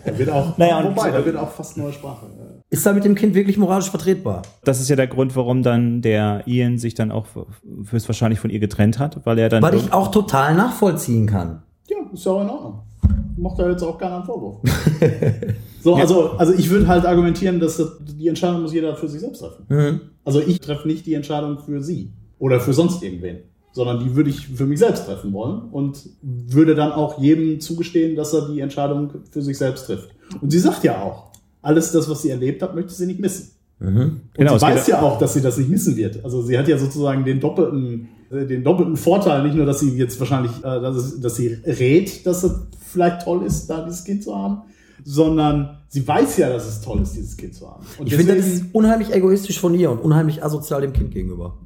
Da 0.06 0.16
wird 0.20 0.30
auch, 0.30 0.56
Naja, 0.60 0.80
und- 0.82 0.96
wobei, 0.96 1.10
da 1.10 1.26
wird 1.26 1.38
auch 1.38 1.50
fast 1.50 1.76
neue 1.78 1.92
Sprache. 1.94 2.28
äh, 2.28 2.45
Ist 2.70 2.86
da 2.86 2.94
mit 2.94 3.06
dem 3.06 3.16
Kind 3.16 3.36
wirklich 3.36 3.58
moralisch 3.58 3.90
vertretbar? 3.90 4.42
Das 4.64 4.82
ist 4.82 4.90
ja 4.90 4.96
der 4.96 5.08
Grund, 5.08 5.36
warum 5.36 5.62
dann 5.62 6.02
der 6.02 6.44
Ian 6.48 6.78
sich 6.78 6.96
dann 6.96 7.12
auch 7.12 7.28
höchstwahrscheinlich 7.92 8.40
von 8.40 8.50
ihr 8.50 8.60
getrennt 8.60 8.98
hat, 8.98 9.26
weil 9.26 9.38
er 9.38 9.50
dann. 9.50 9.62
Weil 9.62 9.76
ich 9.76 9.94
auch 9.94 10.10
total 10.10 10.56
nachvollziehen 10.56 11.28
kann. 11.28 11.62
Ja, 11.88 11.98
ist 12.12 12.26
ja 12.26 12.32
auch 12.32 12.42
in 12.42 12.50
Ordnung. 12.50 12.80
Macht 13.38 13.60
da 13.60 13.70
jetzt 13.70 13.84
auch 13.84 13.98
keiner 13.98 14.16
einen 14.16 14.26
Vorwurf. 14.26 14.62
so, 15.84 15.96
also, 15.96 16.32
also 16.32 16.54
ich 16.54 16.70
würde 16.70 16.88
halt 16.88 17.06
argumentieren, 17.06 17.60
dass 17.60 17.78
das, 17.78 17.98
die 18.00 18.28
Entscheidung 18.28 18.64
muss 18.64 18.74
jeder 18.74 18.96
für 18.96 19.08
sich 19.08 19.22
selbst 19.22 19.40
treffen. 19.40 19.66
Mhm. 19.70 20.02
Also 20.24 20.42
ich 20.42 20.60
treffe 20.60 20.88
nicht 20.88 21.06
die 21.06 21.14
Entscheidung 21.14 21.60
für 21.60 21.84
sie 21.84 22.14
oder 22.40 22.60
für 22.60 22.74
sonst 22.74 23.04
irgendwen, 23.04 23.40
sondern 23.74 24.00
die 24.00 24.16
würde 24.16 24.32
ich 24.32 24.48
für 24.48 24.66
mich 24.66 24.80
selbst 24.80 25.06
treffen 25.06 25.34
wollen 25.34 25.70
und 25.70 26.10
würde 26.22 26.74
dann 26.74 26.92
auch 26.92 27.22
jedem 27.22 27.60
zugestehen, 27.60 28.16
dass 28.16 28.34
er 28.34 28.50
die 28.50 28.62
Entscheidung 28.62 29.12
für 29.30 29.42
sich 29.44 29.58
selbst 29.58 29.86
trifft. 29.86 30.10
Und 30.42 30.50
sie 30.50 30.60
sagt 30.60 30.84
ja 30.84 31.02
auch, 31.02 31.35
alles 31.66 31.92
das, 31.92 32.10
was 32.10 32.22
sie 32.22 32.30
erlebt 32.30 32.62
hat, 32.62 32.76
möchte 32.76 32.94
sie 32.94 33.06
nicht 33.08 33.20
missen. 33.20 33.50
Und 33.80 34.22
Genau, 34.34 34.56
es 34.56 34.62
sie 34.62 34.68
geht 34.68 34.76
weiß 34.78 34.88
ja 34.88 35.02
auch, 35.02 35.20
dass 35.20 35.34
sie 35.34 35.42
das 35.42 35.58
nicht 35.58 35.70
missen 35.70 35.96
wird. 35.98 36.24
Also 36.24 36.42
sie 36.42 36.58
hat 36.58 36.68
ja 36.68 36.78
sozusagen 36.78 37.26
den 37.26 37.40
doppelten, 37.42 38.08
äh, 38.32 38.46
den 38.46 38.64
doppelten 38.64 38.96
Vorteil, 38.96 39.44
nicht 39.44 39.56
nur, 39.56 39.66
dass 39.66 39.82
sie 39.82 39.90
jetzt 39.98 40.18
wahrscheinlich, 40.20 40.52
äh, 40.60 40.62
dass, 40.62 40.96
es, 40.96 41.20
dass 41.20 41.36
sie 41.36 41.48
rät, 41.66 42.26
dass 42.26 42.44
es 42.44 42.54
vielleicht 42.92 43.24
toll 43.24 43.44
ist, 43.46 43.68
da 43.68 43.84
dieses 43.84 44.06
Kind 44.06 44.24
zu 44.24 44.34
haben, 44.36 44.62
sondern 45.04 45.80
sie 45.90 46.08
weiß 46.08 46.38
ja, 46.38 46.50
dass 46.50 46.66
es 46.68 46.80
toll 46.82 47.02
ist, 47.02 47.16
dieses 47.18 47.36
Kind 47.36 47.54
zu 47.54 47.70
haben. 47.70 47.84
Und 48.00 48.08
Ich 48.08 48.16
finde, 48.16 48.36
das 48.36 48.46
deswegen- 48.46 48.66
ist 48.68 48.74
unheimlich 48.76 49.14
egoistisch 49.14 49.60
von 49.60 49.74
ihr 49.74 49.92
und 49.92 50.00
unheimlich 50.00 50.42
asozial 50.44 50.80
dem 50.82 50.94
Kind 50.94 51.12
gegenüber. 51.12 51.58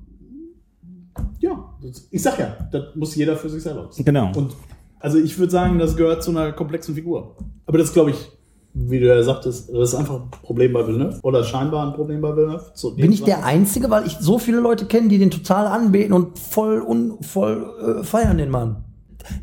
Ja, 1.40 1.74
ich 2.12 2.22
sag 2.22 2.40
ja, 2.40 2.58
das 2.72 2.96
muss 2.96 3.16
jeder 3.16 3.36
für 3.38 3.50
sich 3.50 3.62
selber 3.64 3.88
wissen. 3.90 4.04
Genau. 4.04 4.32
Und 4.36 4.56
also 5.00 5.18
ich 5.18 5.38
würde 5.38 5.52
sagen, 5.52 5.80
das 5.80 5.96
gehört 5.96 6.24
zu 6.24 6.32
einer 6.32 6.52
komplexen 6.54 6.96
Figur. 6.96 7.36
Aber 7.66 7.78
das 7.78 7.94
glaube 7.94 8.12
ich, 8.12 8.32
wie 8.74 9.00
du 9.00 9.08
ja 9.08 9.22
sagtest, 9.24 9.70
das 9.70 9.90
ist 9.90 9.96
einfach 9.96 10.16
ein 10.16 10.32
Problem 10.44 10.74
bei 10.74 10.86
Villeneuve 10.86 11.20
oder 11.24 11.44
scheinbar 11.44 11.88
ein 11.88 11.94
Problem 11.94 12.22
bei 12.22 12.36
Villeneuve. 12.36 12.72
Zu 12.74 12.96
Bin 12.96 13.12
ich 13.12 13.24
der. 13.24 13.46
Einzige, 13.46 13.90
weil 13.90 14.06
ich 14.06 14.18
so 14.20 14.38
viele 14.38 14.60
Leute 14.60 14.86
kenne, 14.86 15.08
die 15.08 15.18
den 15.18 15.32
total 15.32 15.68
anbeten 15.68 16.14
und 16.14 16.38
voll 16.38 16.82
un, 16.82 17.18
voll 17.22 18.00
äh, 18.02 18.04
feiern 18.04 18.38
den 18.38 18.50
Mann. 18.50 18.84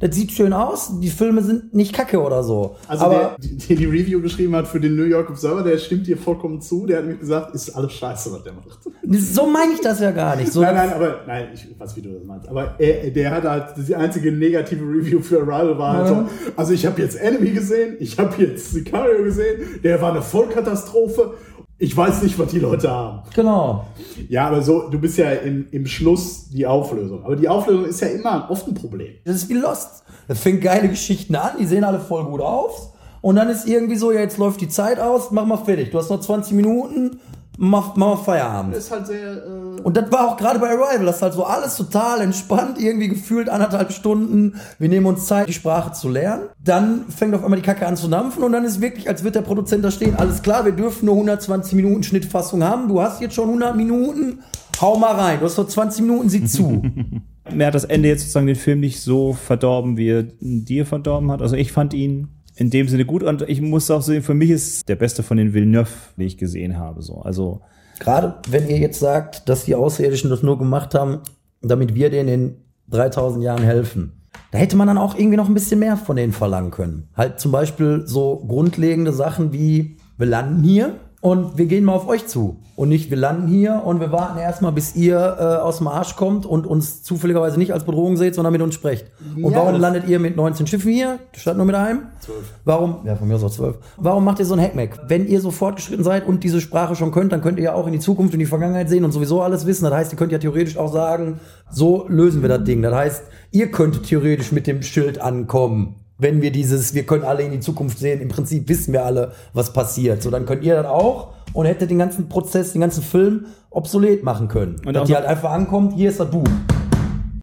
Das 0.01 0.15
sieht 0.15 0.33
schön 0.33 0.53
aus, 0.53 1.01
die 1.01 1.11
Filme 1.11 1.43
sind 1.43 1.75
nicht 1.75 1.93
kacke 1.93 2.21
oder 2.21 2.43
so. 2.43 2.77
Also 2.89 3.05
aber 3.05 3.15
der, 3.15 3.37
die, 3.39 3.57
die 3.57 3.77
die 3.77 3.85
Review 3.85 4.21
geschrieben 4.21 4.57
hat 4.57 4.67
für 4.67 4.81
den 4.81 4.97
New 4.97 5.05
York 5.05 5.31
Observer, 5.31 5.62
der 5.62 5.79
stimmt 5.79 6.07
dir 6.07 6.17
vollkommen 6.17 6.61
zu. 6.61 6.87
Der 6.87 6.99
hat 6.99 7.07
mir 7.07 7.17
gesagt, 7.17 7.55
ist 7.55 7.71
alles 7.71 7.93
scheiße, 7.93 8.33
was 8.33 8.43
der 8.43 8.53
macht. 8.53 8.79
So 9.12 9.47
meine 9.47 9.73
ich 9.73 9.81
das 9.81 10.01
ja 10.01 10.11
gar 10.11 10.37
nicht. 10.37 10.53
So, 10.53 10.61
Nein, 10.61 10.75
nein, 10.75 10.92
aber 10.92 11.21
nein, 11.27 11.49
ich 11.55 11.66
weiß, 11.79 11.97
wie 11.97 12.03
du 12.03 12.11
das 12.11 12.25
meinst. 12.25 12.49
Aber 12.49 12.75
er, 12.79 13.11
der 13.11 13.31
hat 13.31 13.45
halt 13.45 13.64
die 13.87 13.95
einzige 13.95 14.33
negative 14.33 14.85
Review 14.85 15.21
für 15.21 15.40
Arrival 15.40 15.79
war 15.79 15.97
halt 15.97 16.09
so. 16.09 16.25
Also 16.57 16.73
ich 16.73 16.87
habe 16.87 17.01
jetzt 17.01 17.16
Enemy 17.16 17.51
gesehen, 17.51 17.97
ich 18.01 18.19
habe 18.19 18.35
jetzt 18.42 18.73
Sicario 18.73 19.23
gesehen, 19.23 19.81
der 19.83 20.01
war 20.01 20.11
eine 20.11 20.23
Vollkatastrophe. 20.23 21.35
Ich 21.79 21.95
weiß 21.95 22.23
nicht, 22.23 22.38
was 22.38 22.51
die 22.51 22.59
Leute 22.59 22.90
haben. 22.90 23.23
Genau. 23.35 23.87
Ja, 24.31 24.47
aber 24.47 24.62
so, 24.62 24.88
du 24.88 24.99
bist 24.99 25.19
ja 25.19 25.31
im, 25.31 25.66
im 25.71 25.87
Schluss 25.87 26.49
die 26.49 26.66
Auflösung. 26.66 27.23
Aber 27.23 27.37
die 27.37 27.49
Auflösung 27.49 27.85
ist 27.85 28.01
ja 28.01 28.09
immer 28.09 28.47
oft 28.51 28.66
ein 28.66 28.75
Problem. 28.75 29.12
Das 29.25 29.37
ist 29.37 29.49
wie 29.51 29.55
Lost. 29.55 30.03
Das 30.27 30.40
fängt 30.40 30.62
geile 30.62 30.88
Geschichten 30.88 31.35
an, 31.37 31.51
die 31.61 31.66
sehen 31.66 31.85
alle 31.85 32.01
voll 32.01 32.25
gut 32.25 32.40
aus. 32.40 32.92
Und 33.21 33.37
dann 33.37 33.51
ist 33.51 33.66
irgendwie 33.66 33.97
so, 33.97 34.11
ja, 34.11 34.21
jetzt 34.21 34.38
läuft 34.38 34.61
die 34.61 34.69
Zeit 34.69 34.99
aus, 35.01 35.31
mach 35.33 35.45
mal 35.45 35.57
fertig. 35.57 35.90
Du 35.90 35.99
hast 35.99 36.11
noch 36.11 36.21
20 36.21 36.55
Minuten, 36.55 37.21
mach, 37.57 37.97
mach 37.97 37.97
mal 37.97 38.16
Feierabend. 38.16 38.75
Das 38.75 38.85
ist 38.85 38.90
halt 38.90 39.07
sehr. 39.07 39.33
Äh, 39.33 39.81
Und 39.83 39.97
das 39.97 40.11
war 40.12 40.29
auch 40.29 40.37
gerade 40.37 40.59
bei 40.59 40.69
Arrival, 40.69 41.07
das 41.07 41.16
ist 41.16 41.23
halt 41.23 41.35
so 41.35 41.45
alles 41.45 41.77
total 41.77 42.21
entspannt, 42.21 42.79
irgendwie 42.81 43.09
gefühlt 43.09 43.49
anderthalb 43.49 43.92
Stunden. 43.92 44.55
Wir 44.79 44.88
nehmen 44.88 45.07
uns 45.07 45.27
Zeit, 45.27 45.49
die 45.49 45.53
Sprache 45.53 45.92
zu 45.92 46.09
lernen. 46.09 46.45
Dann 46.62 47.07
fängt 47.09 47.35
auf 47.35 47.42
einmal 47.45 47.59
die 47.61 47.64
Kacke 47.66 47.87
an 47.87 47.97
zu 47.97 48.09
dampfen 48.09 48.42
und 48.42 48.53
dann 48.53 48.64
ist 48.64 48.81
wirklich, 48.81 49.09
als 49.09 49.25
wird 49.25 49.35
der 49.35 49.42
Produzent 49.42 49.85
da 49.85 49.90
stehen, 49.90 50.16
alles 50.16 50.42
klar, 50.42 50.64
wir 50.64 50.73
dürfen 50.73 51.07
nur 51.07 51.14
120 51.14 51.75
Minuten 51.75 52.03
Schnittfassung 52.03 52.62
haben. 52.62 52.88
Du 52.88 53.01
hast 53.01 53.21
jetzt 53.21 53.35
schon 53.35 53.47
100 53.49 53.77
Minuten, 53.77 54.40
hau 54.81 54.97
mal 54.99 55.14
rein. 55.14 55.38
Du 55.40 55.47
hast 55.47 55.57
noch 55.57 55.69
20 55.69 56.03
Minuten, 56.03 56.29
sieh 56.29 56.45
zu. 56.45 56.83
Mir 57.53 57.66
hat 57.69 57.75
das 57.77 57.85
Ende 57.85 58.09
jetzt 58.09 58.23
sozusagen 58.23 58.49
den 58.49 58.57
Film 58.57 58.81
nicht 58.81 59.01
so 59.01 59.33
verdorben, 59.33 59.97
wie 59.97 60.09
er 60.09 60.25
dir 60.40 60.85
verdorben 60.85 61.31
hat. 61.31 61.42
Also 61.42 61.55
ich 61.55 61.71
fand 61.71 61.95
ihn 61.95 62.29
in 62.57 62.71
dem 62.71 62.88
Sinne 62.88 63.05
gut 63.05 63.23
und 63.23 63.42
ich 63.42 63.61
muss 63.61 63.90
auch 63.90 64.03
sehen, 64.03 64.23
für 64.23 64.35
mich 64.35 64.51
ist 64.51 64.88
der 64.88 64.97
beste 64.97 65.23
von 65.23 65.37
den 65.37 65.53
Villeneuve, 65.55 65.90
die 66.16 66.25
ich 66.25 66.38
gesehen 66.38 66.79
habe. 66.79 67.03
So. 67.03 67.21
Also 67.21 67.61
Gerade 67.99 68.37
wenn 68.49 68.69
ihr 68.69 68.79
jetzt 68.79 69.01
sagt, 69.01 69.49
dass 69.49 69.64
die 69.64 69.75
Außerirdischen 69.75 70.31
das 70.31 70.42
nur 70.42 70.59
gemacht 70.59 70.95
haben, 70.95 71.21
damit 71.62 71.95
wir 71.95 72.11
den 72.11 72.29
in 72.29 72.57
3000 72.88 73.42
Jahren 73.42 73.62
helfen. 73.62 74.12
Da 74.53 74.59
hätte 74.59 74.77
man 74.77 74.87
dann 74.87 74.99
auch 74.99 75.16
irgendwie 75.16 75.37
noch 75.37 75.49
ein 75.49 75.55
bisschen 75.55 75.81
mehr 75.81 75.97
von 75.97 76.16
denen 76.16 76.33
verlangen 76.33 76.71
können. 76.71 77.09
Halt 77.16 77.40
zum 77.40 77.53
Beispiel 77.53 78.03
so 78.07 78.45
grundlegende 78.47 79.12
Sachen 79.12 79.53
wie, 79.53 79.97
wir 80.19 80.27
landen 80.27 80.62
hier, 80.62 80.95
und 81.27 81.59
wir 81.59 81.67
gehen 81.67 81.83
mal 81.83 81.95
auf 81.95 82.07
euch 82.07 82.29
zu. 82.29 82.59
Und 82.77 82.89
nicht, 82.89 83.11
wir 83.11 83.17
landen 83.17 83.49
hier 83.49 83.83
und 83.85 83.99
wir 83.99 84.12
warten 84.12 84.39
erstmal, 84.39 84.71
bis 84.71 84.95
ihr 84.95 85.17
äh, 85.17 85.43
aus 85.57 85.79
dem 85.79 85.89
Arsch 85.89 86.15
kommt 86.15 86.47
und 86.47 86.69
uns 86.69 87.03
zufälligerweise 87.03 87.59
nicht 87.59 87.73
als 87.73 87.83
Bedrohung 87.83 88.17
seht, 88.17 88.37
sondern 88.37 88.53
mit 88.53 88.62
uns 88.62 88.77
sprecht. 88.77 89.11
Und 89.35 89.51
Ja, 89.51 89.59
warum 89.59 89.81
landet 89.81 90.07
ihr 90.07 90.21
mit 90.21 90.37
19 90.37 90.69
Schiffen 90.69 90.93
hier, 90.93 91.19
statt 91.33 91.57
nur 91.57 91.67
mit 91.67 91.75
einem? 91.75 92.03
Zwölf. 92.21 92.45
Warum, 92.65 92.99
ja, 93.05 93.17
von 93.17 93.27
mir 93.27 93.35
aus 93.35 93.43
auch 93.43 93.51
zwölf. 93.51 93.77
Warum 93.97 94.25
macht 94.25 94.39
ihr 94.39 94.45
so 94.45 94.55
ein 94.55 94.61
Hackmack? 94.61 95.01
Wenn 95.09 95.27
ihr 95.27 95.41
so 95.41 95.51
fortgeschritten 95.51 96.05
seid 96.05 96.29
und 96.29 96.45
diese 96.45 96.61
Sprache 96.61 96.95
schon 96.95 97.11
könnt, 97.11 97.33
dann 97.33 97.43
könnt 97.43 97.59
ihr 97.59 97.65
ja 97.65 97.75
auch 97.75 97.89
in 97.89 97.93
die 97.93 97.99
Zukunft 97.99 98.33
und 98.33 98.39
die 98.39 98.47
Vergangenheit 98.47 98.89
sehen 98.89 99.05
und 99.05 99.11
sowieso 99.11 99.43
alles 99.43 99.67
wissen. 99.67 99.83
Das 99.83 99.95
heißt, 99.95 100.12
ihr 100.12 100.19
könnt 100.19 100.31
ja 100.31 100.39
theoretisch 100.39 100.77
auch 100.77 100.93
sagen, 100.93 101.41
so 101.73 102.07
lösen 102.07 102.41
wir 102.43 102.49
das 102.49 102.62
Ding. 102.62 102.83
Das 102.83 102.95
heißt, 102.95 103.25
ihr 103.51 103.73
könntet 103.73 104.05
theoretisch 104.05 104.53
mit 104.53 104.69
dem 104.69 104.83
Schild 104.83 105.21
ankommen. 105.21 105.97
Wenn 106.18 106.40
wir 106.40 106.50
dieses, 106.50 106.94
wir 106.94 107.05
können 107.05 107.24
alle 107.24 107.42
in 107.42 107.50
die 107.52 107.61
Zukunft 107.61 107.98
sehen, 107.98 108.20
im 108.20 108.29
Prinzip 108.29 108.68
wissen 108.68 108.92
wir 108.92 109.05
alle, 109.05 109.33
was 109.52 109.72
passiert. 109.72 110.22
So, 110.22 110.31
dann 110.31 110.46
könnt 110.46 110.64
ihr 110.64 110.74
das 110.74 110.87
auch 110.87 111.35
und 111.52 111.66
hättet 111.66 111.90
den 111.90 111.98
ganzen 111.98 112.29
Prozess, 112.29 112.72
den 112.72 112.81
ganzen 112.81 113.02
Film 113.02 113.46
obsolet 113.70 114.22
machen 114.22 114.48
können. 114.48 114.76
Und 114.87 114.94
dass 114.94 115.09
noch- 115.09 115.16
halt 115.16 115.26
einfach 115.26 115.50
ankommt, 115.50 115.92
hier 115.94 116.09
ist 116.09 116.18
das 116.20 116.31
Buch. 116.31 116.48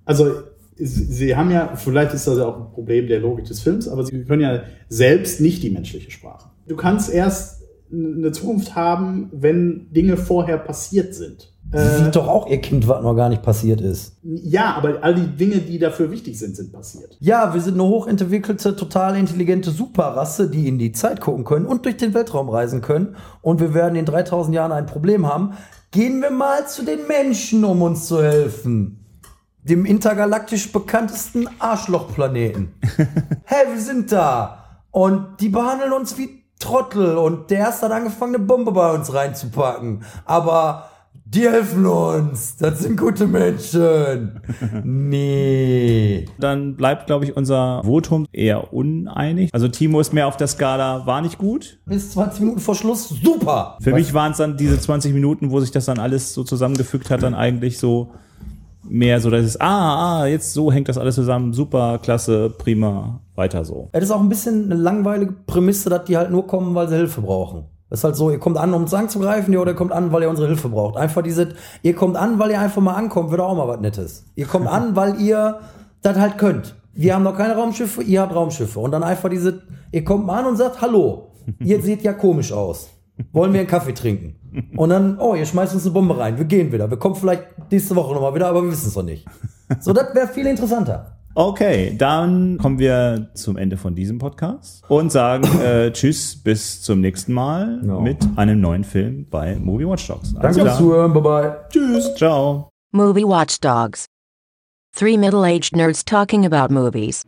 Also, 0.05 0.31
Sie 0.75 0.85
Sie 1.05 1.35
haben 1.35 1.51
ja, 1.51 1.73
vielleicht 1.75 2.15
ist 2.15 2.25
das 2.25 2.37
ja 2.39 2.45
auch 2.47 2.57
ein 2.57 2.71
Problem 2.71 3.07
der 3.07 3.19
Logik 3.19 3.45
des 3.45 3.59
Films, 3.59 3.87
aber 3.87 4.03
Sie 4.05 4.23
können 4.23 4.41
ja 4.41 4.63
selbst 4.89 5.39
nicht 5.39 5.61
die 5.61 5.69
menschliche 5.69 6.09
Sprache. 6.09 6.49
Du 6.67 6.75
kannst 6.75 7.13
erst 7.13 7.61
eine 7.91 8.31
Zukunft 8.31 8.75
haben, 8.75 9.29
wenn 9.31 9.87
Dinge 9.91 10.17
vorher 10.17 10.57
passiert 10.57 11.13
sind. 11.13 11.52
Sie 11.71 11.77
Äh, 11.79 12.03
sieht 12.03 12.15
doch 12.15 12.27
auch 12.27 12.47
ihr 12.47 12.61
Kind, 12.61 12.87
was 12.87 13.01
noch 13.01 13.15
gar 13.15 13.29
nicht 13.29 13.41
passiert 13.41 13.81
ist. 13.81 14.17
ja, 14.21 14.75
aber 14.75 14.99
all 15.01 15.15
die 15.15 15.25
Dinge, 15.27 15.57
die 15.57 15.79
dafür 15.79 16.11
wichtig 16.11 16.37
sind, 16.37 16.55
sind 16.55 16.71
passiert. 16.71 17.17
Ja, 17.19 17.53
wir 17.53 17.61
sind 17.61 17.73
eine 17.75 17.83
hochentwickelte, 17.83 18.75
total 18.75 19.17
intelligente 19.17 19.71
Superrasse, 19.71 20.49
die 20.49 20.67
in 20.67 20.77
die 20.77 20.91
Zeit 20.91 21.19
gucken 21.19 21.43
können 21.45 21.65
und 21.65 21.85
durch 21.85 21.97
den 21.97 22.13
Weltraum 22.13 22.49
reisen 22.49 22.81
können. 22.81 23.15
Und 23.41 23.59
wir 23.59 23.73
werden 23.73 23.95
in 23.95 24.05
3000 24.05 24.53
Jahren 24.55 24.71
ein 24.71 24.85
Problem 24.85 25.25
haben. 25.27 25.53
Gehen 25.91 26.21
wir 26.21 26.31
mal 26.31 26.67
zu 26.67 26.83
den 26.83 27.07
Menschen, 27.07 27.63
um 27.63 27.81
uns 27.81 28.07
zu 28.07 28.21
helfen. 28.21 28.99
Dem 29.63 29.85
intergalaktisch 29.85 30.71
bekanntesten 30.71 31.47
Arschlochplaneten. 31.59 32.73
hey, 33.45 33.65
wir 33.73 33.81
sind 33.81 34.11
da. 34.11 34.59
Und 34.91 35.39
die 35.39 35.49
behandeln 35.49 35.93
uns 35.93 36.17
wie 36.17 36.43
Trottel. 36.59 37.17
Und 37.17 37.49
der 37.49 37.59
erste 37.59 37.85
hat 37.85 37.93
angefangen, 37.93 38.35
eine 38.35 38.43
Bombe 38.43 38.71
bei 38.73 38.91
uns 38.93 39.13
reinzupacken. 39.13 40.03
Aber 40.25 40.89
die 41.33 41.49
helfen 41.49 41.85
uns. 41.85 42.57
Das 42.57 42.79
sind 42.79 42.99
gute 42.99 43.27
Menschen. 43.27 44.41
Nee. 44.83 46.25
Dann 46.39 46.75
bleibt, 46.75 47.07
glaube 47.07 47.25
ich, 47.25 47.35
unser 47.35 47.81
Votum 47.83 48.27
eher 48.31 48.73
uneinig. 48.73 49.49
Also 49.53 49.67
Timo 49.67 49.99
ist 49.99 50.13
mehr 50.13 50.27
auf 50.27 50.37
der 50.37 50.47
Skala, 50.47 51.05
war 51.05 51.21
nicht 51.21 51.37
gut. 51.37 51.79
Bis 51.85 52.11
20 52.11 52.41
Minuten 52.41 52.59
vor 52.59 52.75
Schluss, 52.75 53.09
super. 53.09 53.77
Für 53.81 53.93
mich 53.93 54.13
waren 54.13 54.31
es 54.31 54.37
dann 54.37 54.57
diese 54.57 54.79
20 54.79 55.13
Minuten, 55.13 55.51
wo 55.51 55.59
sich 55.59 55.71
das 55.71 55.85
dann 55.85 55.99
alles 55.99 56.33
so 56.33 56.43
zusammengefügt 56.43 57.09
hat, 57.09 57.23
dann 57.23 57.33
eigentlich 57.33 57.77
so 57.77 58.11
mehr 58.83 59.19
so, 59.21 59.29
dass 59.29 59.45
es, 59.45 59.59
ah, 59.61 60.21
ah, 60.21 60.25
jetzt 60.25 60.53
so 60.53 60.71
hängt 60.71 60.89
das 60.89 60.97
alles 60.97 61.15
zusammen, 61.15 61.53
super, 61.53 61.99
klasse, 62.01 62.49
prima, 62.49 63.21
weiter 63.35 63.63
so. 63.65 63.89
Es 63.91 64.03
ist 64.03 64.11
auch 64.11 64.21
ein 64.21 64.29
bisschen 64.29 64.65
eine 64.71 64.81
langweilige 64.81 65.33
Prämisse, 65.45 65.89
dass 65.89 66.05
die 66.05 66.17
halt 66.17 66.31
nur 66.31 66.47
kommen, 66.47 66.75
weil 66.75 66.89
sie 66.89 66.95
Hilfe 66.95 67.21
brauchen. 67.21 67.65
Das 67.93 67.99
ist 67.99 68.05
halt 68.05 68.15
so, 68.15 68.31
ihr 68.31 68.39
kommt 68.39 68.57
an, 68.57 68.73
um 68.73 68.81
uns 68.81 68.93
anzugreifen, 68.95 69.53
ja, 69.53 69.59
oder 69.59 69.73
ihr 69.73 69.75
kommt 69.75 69.91
an, 69.91 70.11
weil 70.11 70.23
ihr 70.23 70.29
unsere 70.31 70.47
Hilfe 70.47 70.67
braucht. 70.67 70.97
Einfach 70.97 71.21
diese, 71.21 71.49
ihr 71.83 71.93
kommt 71.93 72.17
an, 72.17 72.39
weil 72.39 72.49
ihr 72.49 72.59
einfach 72.59 72.81
mal 72.81 72.95
ankommt, 72.95 73.29
wird 73.29 73.39
auch 73.39 73.55
mal 73.55 73.67
was 73.67 73.81
Nettes. 73.81 74.25
Ihr 74.33 74.47
kommt 74.47 74.65
an, 74.65 74.95
weil 74.95 75.21
ihr 75.21 75.59
das 76.01 76.17
halt 76.17 76.39
könnt. 76.39 76.73
Wir 76.95 77.13
haben 77.13 77.21
noch 77.21 77.37
keine 77.37 77.53
Raumschiffe, 77.53 78.01
ihr 78.01 78.21
habt 78.21 78.33
Raumschiffe. 78.33 78.79
Und 78.79 78.89
dann 78.89 79.03
einfach 79.03 79.29
diese, 79.29 79.61
ihr 79.91 80.03
kommt 80.03 80.25
mal 80.25 80.39
an 80.39 80.47
und 80.47 80.55
sagt, 80.55 80.81
hallo, 80.81 81.33
ihr 81.59 81.83
seht 81.83 82.01
ja 82.01 82.13
komisch 82.13 82.51
aus. 82.51 82.89
Wollen 83.31 83.53
wir 83.53 83.59
einen 83.59 83.69
Kaffee 83.69 83.93
trinken? 83.93 84.37
Und 84.75 84.89
dann, 84.89 85.19
oh, 85.19 85.35
ihr 85.35 85.45
schmeißt 85.45 85.75
uns 85.75 85.83
eine 85.83 85.93
Bombe 85.93 86.17
rein, 86.17 86.39
wir 86.39 86.45
gehen 86.45 86.71
wieder. 86.71 86.89
Wir 86.89 86.97
kommen 86.97 87.13
vielleicht 87.13 87.43
nächste 87.71 87.95
Woche 87.95 88.15
nochmal 88.15 88.33
wieder, 88.33 88.47
aber 88.47 88.63
wir 88.63 88.71
wissen 88.71 88.87
es 88.87 88.95
noch 88.95 89.03
nicht. 89.03 89.27
So, 89.79 89.93
das 89.93 90.15
wäre 90.15 90.27
viel 90.29 90.47
interessanter. 90.47 91.19
Okay, 91.35 91.95
dann 91.97 92.59
kommen 92.59 92.77
wir 92.77 93.31
zum 93.33 93.57
Ende 93.57 93.75
von 93.75 93.95
diesem 93.95 94.19
Podcast 94.19 94.83
und 94.87 95.11
sagen 95.11 95.43
äh, 95.61 95.91
Tschüss, 95.93 96.35
bis 96.35 96.83
zum 96.83 97.01
nächsten 97.01 97.33
Mal 97.33 97.81
no. 97.81 98.01
mit 98.01 98.19
einem 98.35 98.61
neuen 98.61 98.83
Film 98.83 99.25
bei 99.31 99.55
Movie 99.55 99.87
Watch 99.87 100.07
Dogs. 100.07 100.35
Danke 100.35 100.61
fürs 100.61 100.77
Zuhören, 100.77 101.11
bye 101.11 101.21
bye. 101.23 101.55
Tschüss, 101.69 102.13
ciao. 102.15 102.69
Movie 102.91 103.23
Watch 103.23 103.59
Dogs. 103.59 104.05
Three 104.95 105.17
middle-aged 105.17 105.75
nerds 105.75 106.05
talking 106.05 106.45
about 106.45 106.71
movies. 106.71 107.23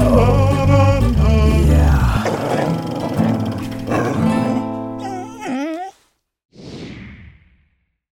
Oh. 0.00 1.44